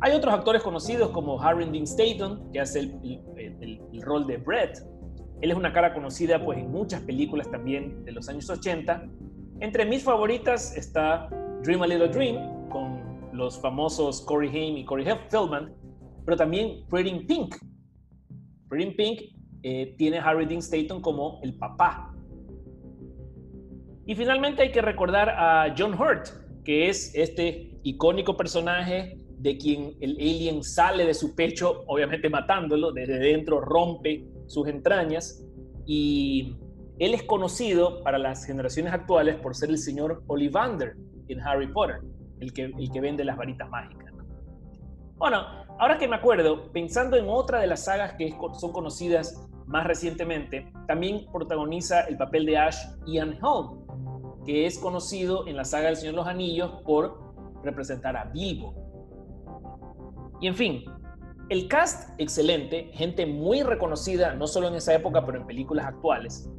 Hay 0.00 0.12
otros 0.12 0.32
actores 0.32 0.62
conocidos 0.62 1.10
como 1.10 1.42
Harry 1.42 1.64
Dean 1.68 1.82
Stanton, 1.82 2.52
que 2.52 2.60
hace 2.60 2.80
el, 2.80 4.02
rol 4.02 4.28
de 4.28 4.36
Brett. 4.36 4.86
Él 5.40 5.50
es 5.50 5.56
una 5.56 5.72
cara 5.72 5.92
conocida 5.92 6.44
pues, 6.44 6.58
en 6.58 6.70
muchas 6.70 7.00
películas 7.00 7.50
también 7.50 8.04
de 8.04 8.12
los 8.12 8.28
años 8.28 8.48
80. 8.48 9.08
Entre 9.58 9.84
mis 9.84 10.04
favoritas 10.04 10.76
está 10.76 11.28
Dream 11.64 11.82
a 11.82 11.86
Little 11.88 12.08
Dream, 12.10 12.53
los 13.34 13.60
famosos 13.60 14.22
Corey 14.22 14.48
Haim 14.48 14.76
y 14.76 14.84
Corey 14.84 15.06
Feldman, 15.28 15.74
pero 16.24 16.36
también 16.36 16.86
Pretty 16.88 17.26
Pink. 17.26 17.56
Pretty 18.68 18.92
Pink 18.92 19.20
eh, 19.62 19.94
tiene 19.98 20.18
Harry 20.18 20.46
Dean 20.46 20.60
Stanton 20.60 21.00
como 21.00 21.40
el 21.42 21.56
papá. 21.58 22.14
Y 24.06 24.14
finalmente 24.14 24.62
hay 24.62 24.72
que 24.72 24.82
recordar 24.82 25.30
a 25.30 25.74
John 25.76 25.94
Hurt, 25.94 26.28
que 26.64 26.88
es 26.88 27.14
este 27.14 27.78
icónico 27.82 28.36
personaje 28.36 29.18
de 29.38 29.58
quien 29.58 29.94
el 30.00 30.12
alien 30.12 30.62
sale 30.62 31.06
de 31.06 31.14
su 31.14 31.34
pecho, 31.34 31.84
obviamente 31.86 32.30
matándolo, 32.30 32.92
desde 32.92 33.18
dentro 33.18 33.60
rompe 33.60 34.26
sus 34.46 34.68
entrañas 34.68 35.44
y 35.86 36.56
él 36.98 37.14
es 37.14 37.24
conocido 37.24 38.02
para 38.02 38.18
las 38.18 38.46
generaciones 38.46 38.92
actuales 38.92 39.36
por 39.36 39.54
ser 39.54 39.70
el 39.70 39.78
señor 39.78 40.22
Ollivander 40.28 40.96
en 41.28 41.40
Harry 41.40 41.72
Potter, 41.72 42.00
el 42.40 42.52
que, 42.52 42.64
el 42.64 42.90
que 42.90 43.00
vende 43.00 43.24
las 43.24 43.36
varitas 43.36 43.68
mágicas. 43.68 44.12
Bueno, 45.16 45.42
ahora 45.78 45.96
que 45.96 46.08
me 46.08 46.16
acuerdo, 46.16 46.72
pensando 46.72 47.16
en 47.16 47.28
otra 47.28 47.60
de 47.60 47.66
las 47.66 47.84
sagas 47.84 48.14
que 48.14 48.36
son 48.58 48.72
conocidas 48.72 49.48
más 49.66 49.86
recientemente, 49.86 50.72
también 50.86 51.26
protagoniza 51.32 52.02
el 52.02 52.16
papel 52.16 52.44
de 52.46 52.58
Ash 52.58 52.76
Ian 53.06 53.38
Holm, 53.42 53.86
que 54.44 54.66
es 54.66 54.78
conocido 54.78 55.46
en 55.46 55.56
la 55.56 55.64
saga 55.64 55.86
del 55.86 55.96
Señor 55.96 56.14
de 56.14 56.16
los 56.18 56.26
Anillos 56.26 56.70
por 56.84 57.18
representar 57.62 58.16
a 58.16 58.24
Bilbo. 58.24 58.74
Y 60.40 60.48
en 60.48 60.54
fin, 60.54 60.84
el 61.48 61.68
cast 61.68 62.10
excelente, 62.18 62.90
gente 62.92 63.24
muy 63.24 63.62
reconocida, 63.62 64.34
no 64.34 64.46
solo 64.46 64.68
en 64.68 64.74
esa 64.74 64.94
época, 64.94 65.24
pero 65.24 65.38
en 65.38 65.46
películas 65.46 65.86
actuales, 65.86 66.50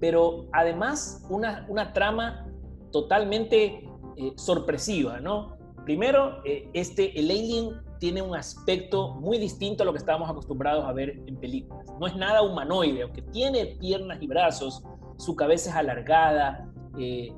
pero 0.00 0.46
además 0.52 1.24
una, 1.28 1.66
una 1.68 1.92
trama 1.92 2.46
totalmente 2.90 3.88
eh, 4.16 4.32
sorpresiva, 4.36 5.20
¿no? 5.20 5.56
Primero, 5.84 6.42
eh, 6.44 6.68
este, 6.72 7.18
el 7.18 7.30
alien 7.30 7.70
tiene 7.98 8.22
un 8.22 8.34
aspecto 8.34 9.14
muy 9.14 9.38
distinto 9.38 9.82
a 9.82 9.86
lo 9.86 9.92
que 9.92 9.98
estábamos 9.98 10.30
acostumbrados 10.30 10.84
a 10.84 10.92
ver 10.92 11.22
en 11.26 11.36
películas. 11.36 11.86
No 12.00 12.06
es 12.06 12.16
nada 12.16 12.42
humanoide, 12.42 13.02
aunque 13.02 13.22
tiene 13.22 13.76
piernas 13.80 14.20
y 14.22 14.26
brazos, 14.26 14.82
su 15.18 15.36
cabeza 15.36 15.70
es 15.70 15.76
alargada, 15.76 16.70
eh, 16.98 17.32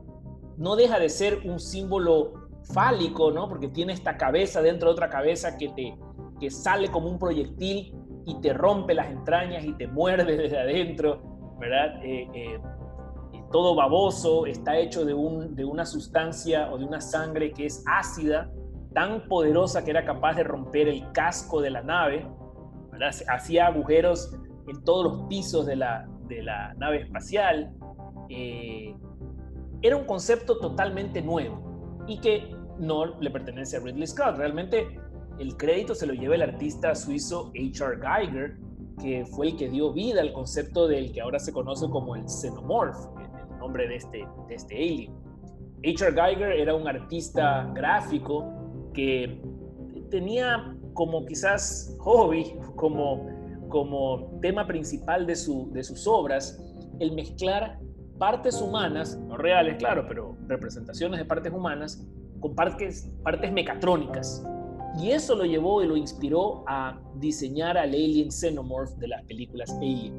no 0.57 0.77
deja 0.77 0.99
de 0.99 1.09
ser 1.09 1.41
un 1.45 1.59
símbolo 1.59 2.49
fálico, 2.73 3.31
¿no? 3.33 3.49
Porque 3.49 3.69
tiene 3.69 3.93
esta 3.93 4.17
cabeza 4.17 4.63
dentro 4.63 4.89
de 4.89 4.93
otra 4.93 5.11
cabeza 5.11 5.57
que 5.59 5.69
te 5.71 5.99
que 6.41 6.51
sale 6.51 6.91
como 6.91 7.09
un 7.09 7.19
proyectil 7.19 7.95
y 8.27 8.41
te 8.41 8.53
rompe 8.53 8.95
las 8.95 9.11
entrañas 9.11 9.65
y 9.65 9.73
te 9.73 9.87
muerde 9.87 10.37
desde 10.37 10.59
adentro, 10.59 11.57
¿verdad? 11.59 12.01
Eh, 12.03 12.61
todo 13.53 13.75
baboso, 13.75 14.47
está 14.47 14.77
hecho 14.77 15.05
de, 15.05 15.15
un, 15.15 15.55
de 15.55 15.65
una 15.65 15.87
sustancia 15.87 16.71
o 16.73 16.79
de 16.79 16.85
una 16.85 17.01
sangre 17.01 17.53
que 17.53 17.67
es 17.67 17.85
ácida, 17.87 18.51
tan 18.95 19.29
poderosa 19.29 19.85
que 19.85 19.91
era 19.91 20.05
capaz 20.05 20.35
de 20.35 20.45
romper 20.45 20.89
el 20.89 21.11
casco 21.13 21.61
de 21.61 21.71
la 21.71 21.83
nave, 21.83 22.27
hacía 23.29 23.67
agujeros 23.67 24.35
en 24.67 24.83
todos 24.85 25.05
los 25.05 25.29
pisos 25.29 25.67
de 25.67 25.77
la, 25.77 26.09
de 26.29 26.43
la 26.43 26.75
nave 26.75 27.03
espacial. 27.03 27.75
Eh, 28.29 28.95
era 29.83 29.97
un 29.97 30.05
concepto 30.05 30.59
totalmente 30.59 31.21
nuevo 31.23 32.05
y 32.07 32.19
que 32.21 32.55
no 32.79 33.19
le 33.21 33.31
pertenece 33.31 33.77
a 33.77 33.81
Ridley 33.81 34.07
Scott. 34.07 34.37
Realmente 34.37 34.99
el 35.39 35.57
crédito 35.57 35.95
se 35.95 36.07
lo 36.07 36.15
lleva 36.15 36.35
el 36.35 36.43
artista 36.43 36.95
suizo 36.95 37.53
H.R. 37.55 37.99
Geiger, 38.01 38.57
que 39.01 39.27
fue 39.27 39.49
el 39.49 39.57
que 39.57 39.69
dio 39.69 39.93
vida 39.93 40.23
al 40.23 40.33
concepto 40.33 40.89
del 40.89 41.13
que 41.13 41.21
ahora 41.21 41.39
se 41.39 41.53
conoce 41.53 41.89
como 41.91 42.17
el 42.17 42.29
xenomorph, 42.29 42.97
nombre 43.67 43.89
de 43.89 43.97
este, 43.97 44.29
de 44.49 44.55
este 44.55 44.77
alien. 44.77 45.13
H.R. 45.85 46.13
Geiger 46.13 46.53
era 46.53 46.75
un 46.75 46.87
artista 46.87 47.71
gráfico 47.75 48.45
que 48.95 49.41
tenía 50.11 50.75
como 50.95 51.27
quizás 51.27 51.97
hobby, 51.99 52.55
como, 52.77 53.29
como 53.69 54.39
tema 54.41 54.67
principal 54.67 55.27
de, 55.27 55.35
su, 55.35 55.71
de 55.73 55.83
sus 55.83 56.07
obras, 56.07 56.63
el 57.01 57.13
mezclar 57.13 57.79
partes 58.19 58.63
humanas, 58.63 59.19
no 59.19 59.37
reales, 59.37 59.77
claro, 59.77 60.07
pero 60.09 60.37
representaciones 60.47 61.19
de 61.19 61.27
partes 61.27 61.53
humanas, 61.53 62.07
con 62.41 62.55
partes, 62.55 63.11
partes 63.23 63.53
mecatrónicas. 63.53 64.47
Y 64.99 65.11
eso 65.11 65.35
lo 65.35 65.45
llevó 65.45 65.83
y 65.83 65.87
lo 65.87 65.97
inspiró 65.97 66.65
a 66.67 66.99
diseñar 67.17 67.77
al 67.77 67.91
Alien 67.91 68.31
Xenomorph 68.31 68.93
de 68.97 69.09
las 69.09 69.23
películas 69.25 69.71
Alien. 69.79 70.15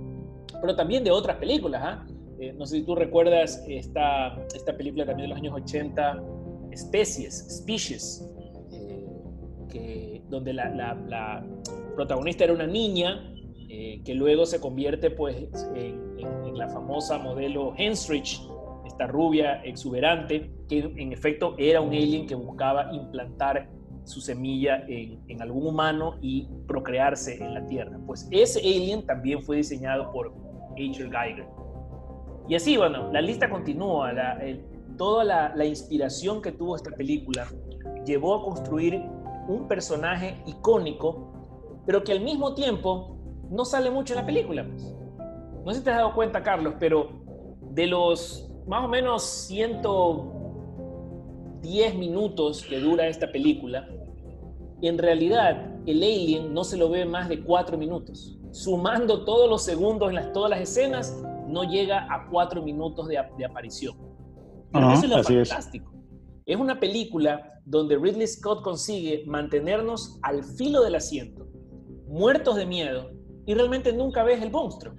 Pero 0.62 0.76
también 0.76 1.04
de 1.04 1.10
otras 1.10 1.38
películas. 1.38 1.82
¿ah? 1.84 2.06
Eh, 2.40 2.54
no 2.54 2.66
sé 2.66 2.78
si 2.78 2.84
tú 2.84 2.96
recuerdas 2.96 3.64
esta, 3.68 4.38
esta 4.54 4.78
película 4.78 5.06
también 5.06 5.30
de 5.30 5.36
los 5.36 5.38
años 5.38 5.56
80, 5.56 6.24
Especies, 6.72 7.60
Species, 7.60 8.28
eh, 9.74 10.22
donde 10.30 10.54
la, 10.54 11.46
protagonista 11.96 12.44
era 12.44 12.54
una 12.54 12.68
niña 12.68 13.34
eh, 13.70 14.02
que 14.06 14.14
luego 14.14 14.46
se 14.46 14.60
convierte 14.60 15.10
pues, 15.10 15.36
en, 15.76 16.20
en, 16.20 16.58
la 16.58 16.70
famosa 16.70 17.18
modelo 17.18 17.74
Henstridge, 17.78 18.42
esta 18.86 19.08
rubia 19.08 19.64
exuberante, 19.64 20.52
que 20.68 20.80
en 20.80 21.12
efecto 21.12 21.56
era 21.58 21.82
un 21.82 21.90
alien 21.90 22.28
que 22.28 22.36
buscaba 22.36 22.94
implantar 22.94 23.70
su 24.08 24.22
semilla 24.22 24.84
en, 24.88 25.42
algún 25.42 25.68
humano 25.68 26.18
y 26.22 26.48
procrearse 26.66 27.44
en 27.44 27.54
la 27.54 27.66
Tierra. 27.68 28.00
Pues 28.06 28.28
ese 28.32 28.60
alien 28.60 29.06
también 29.06 29.44
fue 29.44 29.58
diseñado 29.58 30.12
por 30.12 30.34
H.R. 30.72 31.10
Geiger. 31.10 31.46
Y 32.48 32.56
así, 32.56 32.78
bueno, 32.78 33.12
la 33.12 33.22
lista 33.22 33.50
continúa. 33.50 34.14
toda 34.98 35.24
la, 35.24 35.66
inspiración 35.66 36.42
que 36.42 36.52
tuvo 36.52 36.76
esta 36.76 36.92
película 36.92 37.48
llevó 38.06 38.36
a 38.36 38.44
construir 38.44 39.02
un 39.48 39.68
personaje 39.68 40.42
icónico, 40.46 41.34
pero 41.86 42.04
que 42.04 42.12
al 42.14 42.22
mismo 42.22 42.54
tiempo 42.54 43.18
no 43.50 43.66
sale 43.66 43.92
mucho 43.92 44.14
en 44.14 44.20
la 44.20 44.26
película. 44.26 44.66
Pues. 44.66 44.96
No 45.66 45.72
sé 45.72 45.80
si 45.80 45.84
te 45.84 45.90
has 45.90 45.98
dado 45.98 46.14
cuenta, 46.14 46.44
Carlos, 46.44 46.76
pero 46.80 47.10
de 47.72 47.88
los 47.88 48.50
más 48.66 48.86
o 48.86 48.88
menos 48.88 49.24
110 49.24 51.96
minutos 51.96 52.64
que 52.64 52.80
dura 52.80 53.08
esta 53.08 53.30
película, 53.32 53.86
en 54.82 54.98
realidad 54.98 55.66
el 55.86 56.04
alien 56.04 56.54
no 56.54 56.64
se 56.64 56.78
lo 56.78 56.90
ve 56.90 57.06
más 57.06 57.30
de 57.30 57.44
cuatro 57.44 57.78
minutos. 57.78 58.38
Sumando 58.52 59.26
todos 59.26 59.50
los 59.50 59.64
segundos 59.64 60.14
en 60.14 60.34
todas 60.34 60.50
las 60.50 60.62
escenas, 60.62 61.16
no 61.48 61.64
llega 61.64 62.08
a 62.14 62.28
cuatro 62.30 62.62
minutos 62.62 63.08
de, 63.08 63.18
aparición. 63.18 63.96
eso 64.74 65.06
es 65.06 65.10
lo 65.10 65.24
fantástico. 65.24 65.94
Es. 66.46 66.56
es 66.56 66.60
una 66.60 66.80
película 66.80 67.62
donde 67.66 67.98
Ridley 67.98 68.28
Scott 68.28 68.62
consigue 68.64 69.24
mantenernos 69.26 70.20
al 70.22 70.44
filo 70.44 70.84
del 70.84 70.96
asiento, 70.96 71.48
muertos 72.08 72.56
de 72.56 72.66
miedo, 72.66 73.12
y 73.46 73.54
realmente 73.54 73.94
nunca 73.94 74.24
ves 74.24 74.42
el 74.42 74.52
monstruo. 74.52 74.94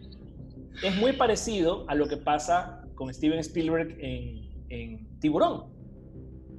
Es 0.83 0.97
muy 0.97 1.13
parecido 1.13 1.85
a 1.89 1.95
lo 1.95 2.07
que 2.09 2.17
pasa 2.17 2.85
con 2.95 3.13
Steven 3.13 3.39
Spielberg 3.41 3.97
en, 4.01 4.65
en 4.69 5.19
Tiburón 5.21 5.79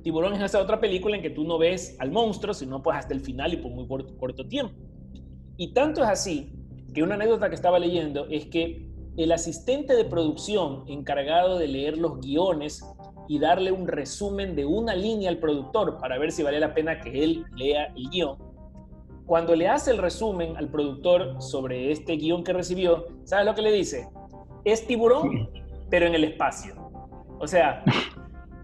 Tiburón 0.04 0.34
es 0.34 0.42
esa 0.42 0.62
otra 0.62 0.80
película 0.80 1.16
en 1.16 1.22
que 1.22 1.30
tú 1.30 1.44
no 1.44 1.58
ves 1.58 1.96
al 2.00 2.12
monstruo, 2.12 2.54
sino 2.54 2.82
pues 2.82 2.98
hasta 2.98 3.14
el 3.14 3.20
final 3.20 3.54
y 3.54 3.58
por 3.58 3.72
muy 3.72 3.88
corto, 3.88 4.48
tiempo. 4.48 4.74
Y 5.58 5.74
tanto 5.74 6.02
es 6.04 6.10
así 6.10 6.54
que 6.94 7.04
una 7.04 7.16
anécdota 7.16 7.50
que 7.50 7.56
estaba 7.56 7.80
leyendo 7.80 8.28
es 8.30 8.46
que 8.46 8.89
el 9.18 9.32
asistente 9.32 9.96
de 9.96 10.06
producción 10.06 10.84
encargado 10.88 11.58
de 11.58 11.68
leer 11.68 11.98
los 11.98 12.20
guiones 12.20 12.84
y 13.28 13.40
darle 13.40 13.72
un 13.72 13.88
resumen 13.88 14.56
de 14.56 14.66
una 14.66 14.96
línea 14.96 15.30
al 15.30 15.38
productor 15.38 15.98
para 16.00 16.18
ver 16.18 16.32
si 16.32 16.44
vale 16.44 16.60
la 16.60 16.74
pena 16.74 17.00
que 17.00 17.24
él 17.24 17.46
lea 17.56 17.94
el 17.96 18.10
guion, 18.10 18.38
cuando 19.30 19.56
le 19.56 19.68
hace 19.68 19.92
el 19.92 20.00
resumen 20.00 20.58
al 20.58 20.70
productor 20.70 21.40
sobre 21.40 21.92
este 21.92 22.14
guion 22.14 22.44
que 22.44 22.52
recibió, 22.52 23.06
¿sabes 23.26 23.46
lo 23.46 23.54
que 23.54 23.62
le 23.62 23.72
dice? 23.72 24.10
Es 24.66 24.88
tiburón, 24.88 25.48
pero 25.92 26.08
en 26.08 26.16
el 26.16 26.24
espacio. 26.24 26.74
O 27.40 27.46
sea, 27.46 27.84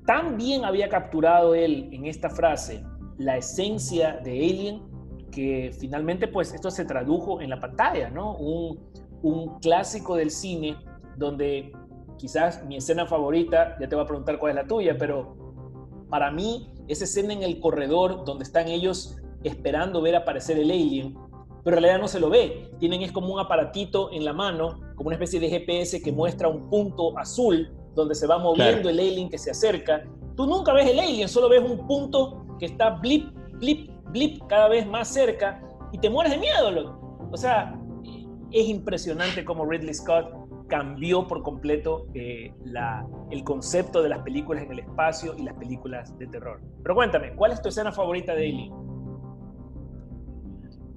tan 0.08 0.38
bien 0.38 0.66
había 0.66 0.90
capturado 0.90 1.54
él 1.54 1.88
en 1.92 2.08
esta 2.08 2.32
frase 2.32 2.84
la 3.20 3.38
esencia 3.38 4.20
de 4.24 4.32
Alien 4.32 4.82
que 5.30 5.72
finalmente 5.80 6.28
pues 6.28 6.52
esto 6.52 6.72
se 6.72 6.84
tradujo 6.84 7.42
en 7.42 7.52
la 7.52 7.60
pantalla, 7.60 8.10
¿no? 8.10 8.36
Un, 8.36 8.80
un 9.22 9.60
clásico 9.60 10.16
del 10.16 10.32
cine 10.32 10.78
donde 11.18 11.72
quizás 12.18 12.64
mi 12.66 12.78
escena 12.78 13.06
favorita, 13.06 13.78
ya 13.80 13.88
te 13.88 13.96
voy 13.96 14.04
a 14.04 14.08
preguntar 14.08 14.40
cuál 14.40 14.52
es 14.52 14.56
la 14.56 14.68
tuya, 14.68 14.96
pero 14.98 15.36
para 16.10 16.32
mí 16.32 16.70
esa 16.88 17.04
escena 17.04 17.34
en 17.34 17.44
el 17.44 17.60
corredor 17.60 18.26
donde 18.26 18.44
están 18.44 18.68
ellos 18.68 19.18
esperando 19.44 20.02
ver 20.02 20.16
aparecer 20.16 20.58
el 20.58 20.72
alien, 20.72 21.18
pero 21.64 21.78
en 21.78 21.84
realidad 21.84 22.02
no 22.02 22.08
se 22.08 22.20
lo 22.20 22.30
ve. 22.30 22.72
Tienen 22.80 23.02
es 23.02 23.12
como 23.12 23.34
un 23.34 23.40
aparatito 23.40 24.12
en 24.12 24.24
la 24.24 24.34
mano, 24.34 24.80
como 24.96 25.08
una 25.08 25.16
especie 25.16 25.40
de 25.40 25.50
GPS 25.50 26.02
que 26.02 26.12
muestra 26.12 26.48
un 26.48 26.70
punto 26.70 27.18
azul 27.18 27.72
donde 27.96 28.14
se 28.14 28.28
va 28.28 28.38
moviendo 28.38 28.90
el 28.90 29.00
alien 29.00 29.30
que 29.30 29.38
se 29.38 29.52
acerca. 29.52 30.04
Tú 30.36 30.46
nunca 30.46 30.74
ves 30.74 30.90
el 30.90 31.00
alien, 31.00 31.28
solo 31.28 31.50
ves 31.50 31.62
un 31.62 31.88
punto 31.88 32.46
que 32.60 32.68
está 32.68 32.92
blip, 32.92 33.30
blip, 33.54 33.90
blip 34.12 34.44
cada 34.48 34.68
vez 34.68 34.86
más 34.86 35.08
cerca 35.08 35.62
y 35.92 35.98
te 35.98 36.10
mueres 36.10 36.34
de 36.34 36.40
miedo, 36.40 36.72
loco. 36.72 37.28
O 37.32 37.38
sea, 37.38 37.80
es 38.56 38.70
impresionante 38.70 39.44
cómo 39.44 39.66
Ridley 39.66 39.94
Scott 39.94 40.34
cambió 40.68 41.28
por 41.28 41.44
completo 41.44 42.08
eh, 42.14 42.54
la, 42.64 43.06
el 43.30 43.44
concepto 43.44 44.02
de 44.02 44.08
las 44.08 44.20
películas 44.20 44.64
en 44.64 44.72
el 44.72 44.80
espacio 44.80 45.36
y 45.38 45.44
las 45.44 45.56
películas 45.56 46.18
de 46.18 46.26
terror. 46.28 46.62
Pero 46.82 46.96
cuéntame, 46.96 47.34
¿cuál 47.36 47.52
es 47.52 47.62
tu 47.62 47.68
escena 47.68 47.92
favorita 47.92 48.34
de 48.34 48.48
Alien? 48.48 48.74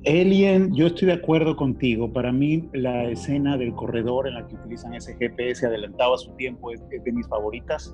Alien, 0.06 0.72
yo 0.72 0.86
estoy 0.86 1.08
de 1.08 1.14
acuerdo 1.14 1.56
contigo. 1.56 2.12
Para 2.12 2.30
mí, 2.30 2.68
la 2.72 3.10
escena 3.10 3.56
del 3.56 3.74
corredor 3.74 4.28
en 4.28 4.34
la 4.34 4.46
que 4.46 4.54
utilizan 4.54 4.94
ese 4.94 5.16
GPS 5.16 5.66
adelantado 5.66 6.14
a 6.14 6.18
su 6.18 6.30
tiempo 6.36 6.70
es, 6.70 6.80
de 6.88 7.12
mis 7.12 7.26
favoritas. 7.26 7.92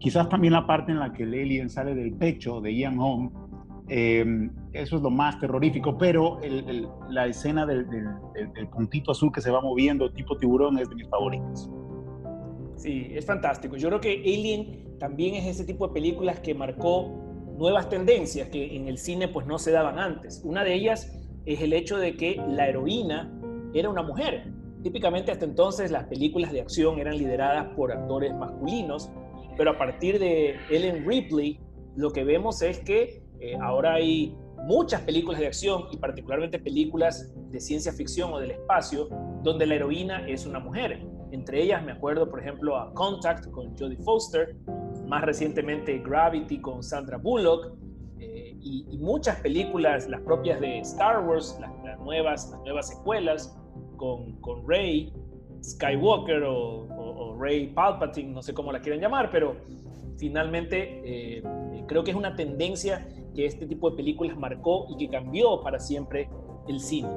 Quizás 0.00 0.28
también 0.28 0.52
la 0.52 0.66
parte 0.66 0.90
en 0.90 0.98
la 0.98 1.12
que 1.12 1.22
el 1.22 1.32
alien 1.32 1.70
sale 1.70 1.94
del 1.94 2.12
pecho 2.12 2.60
de 2.60 2.74
Ian 2.74 2.98
Holm. 2.98 3.30
Em, 3.88 4.50
eso 4.72 4.96
es 4.96 5.02
lo 5.02 5.10
más 5.10 5.38
terrorífico, 5.38 5.96
pero 5.96 6.40
la 7.08 7.26
escena 7.26 7.64
del, 7.64 7.86
puntito 8.72 9.12
azul 9.12 9.30
que 9.32 9.40
se 9.40 9.50
va 9.50 9.60
moviendo, 9.60 10.10
tipo 10.10 10.36
tiburón, 10.36 10.78
es 10.78 10.88
de 10.88 10.94
mis 10.96 11.08
favoritas. 11.08 11.70
Sí, 12.76 13.08
es 13.12 13.24
fantástico. 13.24 13.76
Yo 13.76 13.88
creo 13.88 14.00
que 14.00 14.20
Alien 14.20 14.98
también 14.98 15.34
es 15.34 15.46
ese 15.46 15.64
tipo 15.64 15.86
de 15.88 15.94
películas 15.94 16.40
que 16.40 16.54
marcó 16.54 17.08
nuevas 17.56 17.88
tendencias 17.88 18.48
que 18.48 18.76
en 18.76 18.88
el 18.88 18.98
cine 18.98 19.28
pues 19.28 19.46
no 19.46 19.58
se 19.58 19.70
daban 19.70 19.98
antes. 19.98 20.42
Una 20.44 20.62
de 20.64 20.74
ellas 20.74 21.10
es 21.46 21.62
el 21.62 21.72
hecho 21.72 21.96
de 21.96 22.16
que 22.16 22.36
la 22.48 22.68
heroína 22.68 23.32
era 23.72 23.88
una 23.88 24.02
mujer. 24.02 24.52
Típicamente 24.82 25.32
hasta 25.32 25.44
entonces 25.44 25.90
las 25.90 26.04
películas 26.04 26.52
de 26.52 26.60
acción 26.60 26.98
eran 26.98 27.16
lideradas 27.16 27.74
por 27.74 27.92
actores 27.92 28.34
masculinos, 28.34 29.10
pero 29.56 29.70
a 29.70 29.78
partir 29.78 30.18
de 30.18 30.56
Ellen 30.70 31.06
Ripley 31.06 31.58
lo 31.96 32.10
que 32.10 32.24
vemos 32.24 32.60
es 32.60 32.80
que 32.80 33.25
eh, 33.40 33.56
ahora 33.60 33.94
hay 33.94 34.34
muchas 34.64 35.02
películas 35.02 35.40
de 35.40 35.46
acción 35.46 35.84
y 35.92 35.96
particularmente 35.96 36.58
películas 36.58 37.32
de 37.50 37.60
ciencia 37.60 37.92
ficción 37.92 38.32
o 38.32 38.38
del 38.38 38.52
espacio 38.52 39.08
donde 39.42 39.66
la 39.66 39.74
heroína 39.74 40.26
es 40.28 40.46
una 40.46 40.58
mujer. 40.58 41.06
Entre 41.30 41.62
ellas 41.62 41.84
me 41.84 41.92
acuerdo, 41.92 42.28
por 42.30 42.40
ejemplo, 42.40 42.76
a 42.76 42.92
Contact 42.94 43.50
con 43.50 43.76
Jodie 43.76 43.98
Foster, 43.98 44.56
más 45.06 45.22
recientemente 45.22 45.98
Gravity 45.98 46.60
con 46.60 46.82
Sandra 46.82 47.18
Bullock, 47.18 47.76
y, 48.66 48.98
muchas 48.98 49.40
películas, 49.40 50.08
las 50.08 50.20
propias 50.22 50.60
de 50.60 50.78
Star 50.80 51.24
Wars, 51.24 51.56
las, 51.60 51.98
nuevas, 52.00 52.50
las 52.50 52.60
nuevas 52.62 52.88
secuelas, 52.88 53.56
con, 53.96 54.40
con 54.40 54.66
Rey 54.68 55.12
Skywalker 55.62 56.42
o, 56.44 57.36
Rey 57.38 57.68
Palpatine, 57.68 58.32
no 58.32 58.42
sé 58.42 58.54
cómo 58.54 58.72
la 58.72 58.80
quieren 58.80 59.00
llamar, 59.00 59.28
pero 59.30 59.56
finalmente 60.16 61.02
eh, 61.04 61.42
creo 61.86 62.02
que 62.02 62.10
es 62.10 62.16
una 62.16 62.34
tendencia 62.34 63.06
que 63.36 63.46
este 63.46 63.66
tipo 63.66 63.90
de 63.90 63.96
películas 63.96 64.36
marcó 64.36 64.86
y 64.88 64.96
que 64.96 65.08
cambió 65.08 65.60
para 65.60 65.78
siempre 65.78 66.28
el 66.66 66.80
cine. 66.80 67.10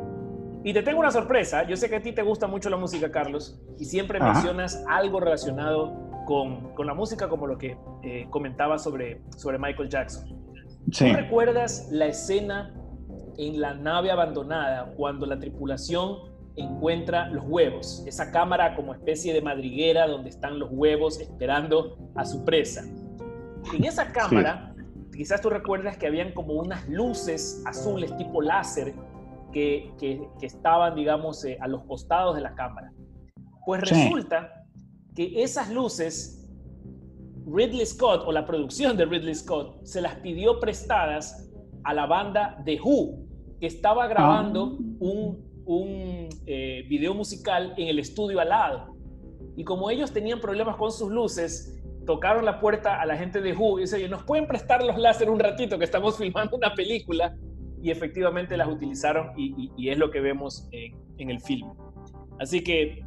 Y 0.64 0.74
te 0.74 0.84
tengo 0.84 1.00
una 1.00 1.12
sorpresa, 1.12 1.64
yo 1.64 1.78
sé 1.78 1.90
que 1.90 1.96
a 1.96 2.02
ti 2.02 2.12
te 2.12 2.22
gusta 2.22 2.46
mucho 2.46 2.70
la 2.70 2.76
música, 2.76 3.10
Carlos, 3.10 3.58
y 3.80 3.86
siempre 3.86 4.20
mencionas 4.20 4.84
algo 4.90 5.22
relacionado 5.22 5.94
con, 6.26 6.74
con, 6.76 6.86
la 6.86 6.94
música, 6.94 7.30
como 7.30 7.48
lo 7.48 7.58
que 7.58 7.78
eh, 8.04 8.28
comentaba 8.30 8.78
sobre, 8.78 9.22
sobre 9.38 9.58
Michael 9.58 9.90
Jackson. 9.90 10.38
¿Tú 10.92 11.06
recuerdas 11.14 11.88
la 11.92 12.08
escena 12.08 12.76
en 13.38 13.62
la 13.62 13.74
nave 13.74 14.12
abandonada 14.12 14.94
cuando 14.98 15.26
la 15.26 15.40
tripulación 15.40 16.18
encuentra 16.58 17.30
los 17.30 17.46
huevos? 17.48 18.04
Esa 18.06 18.30
cámara 18.32 18.76
como 18.76 18.94
especie 18.94 19.34
de 19.34 19.42
madriguera 19.42 20.08
donde 20.08 20.30
están 20.30 20.60
los 20.60 20.70
huevos 20.72 21.22
esperando 21.22 21.98
a 22.16 22.26
su 22.26 22.44
presa. 22.44 22.84
En 23.74 23.84
esa 23.86 24.12
cámara, 24.12 24.74
quizás 25.20 25.42
tú 25.42 25.50
recuerdas 25.50 25.98
que 25.98 26.08
habían 26.08 26.32
como 26.32 26.54
unas 26.54 26.88
luces 26.88 27.62
azules 27.66 28.16
tipo 28.16 28.42
láser 28.42 28.96
que, 29.52 29.92
estaban, 30.42 30.96
digamos, 30.96 31.44
eh, 31.44 31.58
a 31.60 31.68
los 31.68 31.84
costados 31.84 32.38
de 32.38 32.42
la 32.42 32.56
cámara. 32.56 32.94
Pues 33.66 33.82
resulta 33.82 34.64
que 35.14 35.44
esas 35.44 35.72
luces 35.72 36.50
Ridley 37.46 37.86
Scott 37.86 38.24
o 38.28 38.32
la 38.32 38.46
producción 38.46 38.96
de 38.96 39.04
Ridley 39.04 39.36
Scott 39.36 39.84
se 39.84 40.00
las 40.00 40.16
pidió 40.16 40.58
prestadas 40.62 41.52
a 41.84 41.94
la 41.94 42.06
banda 42.06 42.58
The 42.64 42.80
Who, 42.82 43.28
que 43.60 43.68
estaba 43.68 44.08
grabando 44.08 44.78
ah. 44.80 44.84
un, 45.02 45.64
un 45.66 46.30
eh, 46.46 46.86
video 46.88 47.14
musical 47.14 47.74
en 47.76 47.90
el 47.90 48.00
estudio 48.00 48.40
al 48.40 48.48
lado. 48.48 48.96
Y 49.58 49.66
como 49.66 49.90
ellos 49.90 50.14
tenían 50.14 50.40
problemas 50.40 50.78
con 50.78 50.94
sus 50.94 51.12
luces, 51.12 51.78
tocaron 52.06 52.46
la 52.46 52.60
puerta 52.60 53.02
a 53.02 53.06
la 53.06 53.18
gente 53.18 53.42
de 53.42 53.54
Who 53.54 53.80
y 53.80 53.82
dice, 53.84 54.08
¿nos 54.10 54.24
pueden 54.24 54.48
prestar 54.48 54.84
los 54.84 54.98
láser 54.98 55.30
un 55.30 55.40
ratito 55.40 55.78
que 55.78 55.86
estamos 55.86 56.18
filmando 56.20 56.58
una 56.58 56.74
película? 56.74 57.36
Y 57.82 57.92
efectivamente 57.92 58.58
las 58.58 58.68
utilizaron 58.68 59.32
y, 59.38 59.90
es 59.90 59.98
lo 59.98 60.12
que 60.12 60.20
vemos 60.20 60.68
en, 60.72 61.30
el 61.30 61.40
film. 61.40 61.72
Así 62.40 62.62
que, 62.64 63.06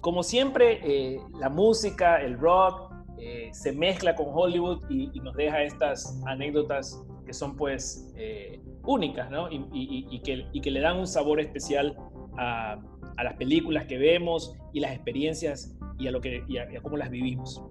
como 0.00 0.22
siempre, 0.22 0.80
eh, 0.82 1.20
la 1.38 1.48
música, 1.48 2.20
el 2.20 2.38
rock, 2.38 2.90
eh, 3.22 3.50
se 3.52 3.72
mezcla 3.72 4.14
con 4.14 4.28
Hollywood 4.30 4.82
y, 4.88 5.20
nos 5.20 5.36
deja 5.36 5.62
estas 5.62 6.18
anécdotas 6.26 7.02
que 7.26 7.34
son 7.34 7.54
pues 7.54 8.10
eh, 8.16 8.60
únicas, 8.84 9.30
¿no? 9.30 9.48
Y, 9.50 10.20
que, 10.24 10.70
le 10.70 10.80
dan 10.80 10.98
un 10.98 11.06
sabor 11.06 11.38
especial 11.40 11.96
a, 12.38 12.80
las 13.22 13.34
películas 13.34 13.84
que 13.84 13.98
vemos 13.98 14.56
y 14.72 14.80
las 14.80 14.92
experiencias 14.92 15.76
y 15.98 16.08
a, 16.08 16.10
lo 16.10 16.22
que, 16.22 16.42
a, 16.58 16.80
cómo 16.80 16.96
las 16.96 17.10
vivimos. 17.10 17.62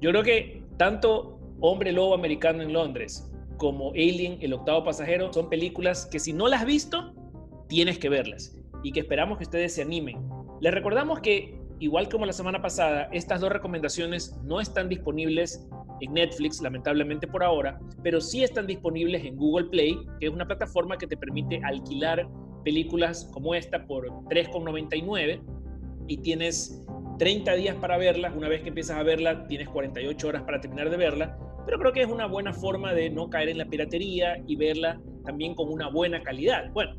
Yo 0.00 0.10
creo 0.10 0.22
que 0.22 0.62
tanto 0.76 1.38
Hombre 1.60 1.92
Lobo 1.92 2.14
Americano 2.14 2.62
en 2.62 2.72
Londres 2.72 3.30
como 3.56 3.90
Alien, 3.92 4.38
el 4.40 4.52
octavo 4.52 4.84
pasajero, 4.84 5.32
son 5.32 5.48
películas 5.48 6.06
que 6.06 6.18
si 6.18 6.32
no 6.32 6.48
las 6.48 6.60
has 6.60 6.66
visto, 6.66 7.14
tienes 7.68 7.98
que 7.98 8.08
verlas 8.08 8.56
y 8.82 8.92
que 8.92 9.00
esperamos 9.00 9.38
que 9.38 9.44
ustedes 9.44 9.74
se 9.74 9.82
animen. 9.82 10.18
Les 10.60 10.72
recordamos 10.72 11.20
que 11.20 11.58
igual 11.80 12.08
como 12.08 12.26
la 12.26 12.32
semana 12.32 12.60
pasada, 12.60 13.08
estas 13.12 13.40
dos 13.40 13.50
recomendaciones 13.50 14.38
no 14.44 14.60
están 14.60 14.88
disponibles 14.88 15.66
en 16.00 16.12
Netflix, 16.12 16.60
lamentablemente 16.60 17.26
por 17.26 17.42
ahora, 17.42 17.80
pero 18.02 18.20
sí 18.20 18.44
están 18.44 18.66
disponibles 18.66 19.24
en 19.24 19.36
Google 19.36 19.68
Play, 19.68 19.98
que 20.20 20.26
es 20.26 20.32
una 20.32 20.46
plataforma 20.46 20.98
que 20.98 21.06
te 21.06 21.16
permite 21.16 21.60
alquilar 21.64 22.28
películas 22.64 23.30
como 23.32 23.54
esta 23.54 23.86
por 23.86 24.06
3,99 24.24 25.40
y 26.08 26.16
tienes 26.18 26.84
30 27.18 27.54
días 27.54 27.76
para 27.76 27.96
verla. 27.96 28.32
Una 28.36 28.48
vez 28.48 28.62
que 28.62 28.68
empiezas 28.68 28.96
a 28.96 29.02
verla, 29.02 29.46
tienes 29.46 29.68
48 29.68 30.28
horas 30.28 30.42
para 30.42 30.60
terminar 30.60 30.90
de 30.90 30.96
verla, 30.96 31.38
pero 31.64 31.78
creo 31.78 31.92
que 31.92 32.02
es 32.02 32.08
una 32.08 32.26
buena 32.26 32.52
forma 32.52 32.92
de 32.92 33.10
no 33.10 33.28
caer 33.28 33.48
en 33.48 33.58
la 33.58 33.66
piratería 33.66 34.42
y 34.46 34.56
verla 34.56 35.00
también 35.24 35.54
con 35.54 35.72
una 35.72 35.88
buena 35.88 36.22
calidad. 36.22 36.70
Bueno, 36.72 36.94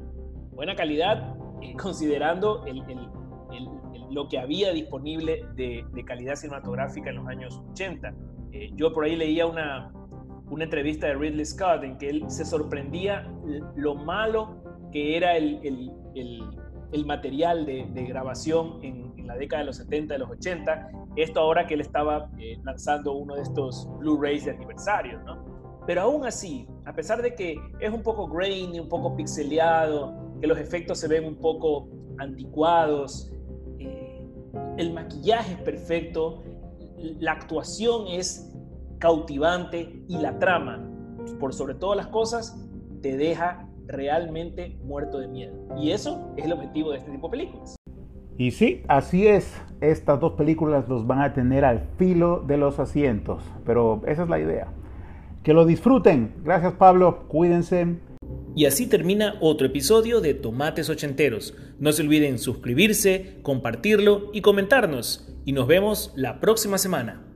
buena 0.51 0.75
calidad 0.75 1.35
eh, 1.61 1.75
considerando 1.81 2.65
lo 4.09 4.27
que 4.29 4.39
había 4.39 4.71
disponible 4.71 5.45
de, 5.55 5.85
calidad 6.05 6.35
cinematográfica 6.35 7.09
en 7.09 7.17
los 7.17 7.27
años 7.27 7.61
80. 7.71 8.13
Eh, 8.51 8.69
yo 8.75 8.93
por 8.93 9.05
ahí 9.05 9.15
leía 9.15 9.45
una, 9.45 9.91
una 10.49 10.63
entrevista 10.63 11.07
de 11.07 11.15
Ridley 11.15 11.45
Scott 11.45 11.83
en 11.83 11.97
que 11.97 12.09
él 12.09 12.25
se 12.27 12.45
sorprendía 12.45 13.29
lo 13.75 13.95
malo 13.95 14.63
que 14.91 15.17
era 15.17 15.35
el, 15.35 15.59
el, 15.63 16.43
el, 16.93 17.05
material 17.05 17.65
de, 17.65 17.85
de 17.93 18.05
grabación 18.05 18.79
en, 18.81 19.06
la 19.27 19.35
década 19.35 19.61
de 19.61 19.67
los 19.67 19.77
70, 19.77 20.13
de 20.13 20.19
los 20.19 20.29
80. 20.29 20.89
Esto 21.15 21.39
ahora 21.39 21.67
que 21.67 21.75
él 21.75 21.81
estaba 21.81 22.29
eh, 22.39 22.57
lanzando 22.63 23.13
uno 23.13 23.35
de 23.35 23.43
estos 23.43 23.87
Blu-rays 23.99 24.45
de 24.45 24.51
aniversario, 24.51 25.19
¿no? 25.23 25.45
Pero 25.85 26.01
aún 26.01 26.25
así, 26.25 26.67
a 26.85 26.93
pesar 26.93 27.21
de 27.21 27.33
que 27.33 27.55
es 27.79 27.93
un 27.93 28.03
poco 28.03 28.27
grainy, 28.27 28.79
un 28.79 28.89
poco 28.89 29.15
pixeleado, 29.15 30.13
que 30.41 30.47
los 30.47 30.57
efectos 30.57 30.99
se 30.99 31.07
ven 31.07 31.25
un 31.25 31.37
poco 31.37 31.87
anticuados, 32.17 33.31
el 34.77 34.93
maquillaje 34.93 35.53
es 35.53 35.61
perfecto, 35.61 36.43
la 36.97 37.33
actuación 37.33 38.07
es 38.07 38.53
cautivante 38.99 40.03
y 40.07 40.17
la 40.17 40.37
trama, 40.39 40.87
por 41.39 41.53
sobre 41.53 41.75
todas 41.75 41.97
las 41.97 42.07
cosas, 42.07 42.57
te 43.01 43.17
deja 43.17 43.67
realmente 43.87 44.77
muerto 44.83 45.19
de 45.19 45.27
miedo. 45.27 45.55
Y 45.77 45.91
eso 45.91 46.31
es 46.37 46.45
el 46.45 46.53
objetivo 46.53 46.91
de 46.91 46.97
este 46.97 47.11
tipo 47.11 47.27
de 47.27 47.31
películas. 47.31 47.76
Y 48.37 48.51
sí, 48.51 48.83
así 48.87 49.27
es. 49.27 49.59
Estas 49.81 50.19
dos 50.19 50.33
películas 50.33 50.87
los 50.87 51.07
van 51.07 51.21
a 51.21 51.33
tener 51.33 51.65
al 51.65 51.87
filo 51.97 52.43
de 52.45 52.57
los 52.57 52.79
asientos. 52.79 53.43
Pero 53.65 54.01
esa 54.07 54.23
es 54.23 54.29
la 54.29 54.39
idea. 54.39 54.67
Que 55.43 55.53
lo 55.53 55.65
disfruten. 55.65 56.33
Gracias 56.43 56.73
Pablo. 56.73 57.25
Cuídense. 57.27 57.97
Y 58.55 58.65
así 58.65 58.87
termina 58.87 59.35
otro 59.39 59.67
episodio 59.67 60.19
de 60.19 60.33
Tomates 60.33 60.89
Ochenteros. 60.89 61.55
No 61.79 61.91
se 61.91 62.01
olviden 62.01 62.39
suscribirse, 62.39 63.39
compartirlo 63.43 64.29
y 64.33 64.41
comentarnos. 64.41 65.31
Y 65.45 65.53
nos 65.53 65.67
vemos 65.67 66.11
la 66.15 66.39
próxima 66.39 66.77
semana. 66.77 67.26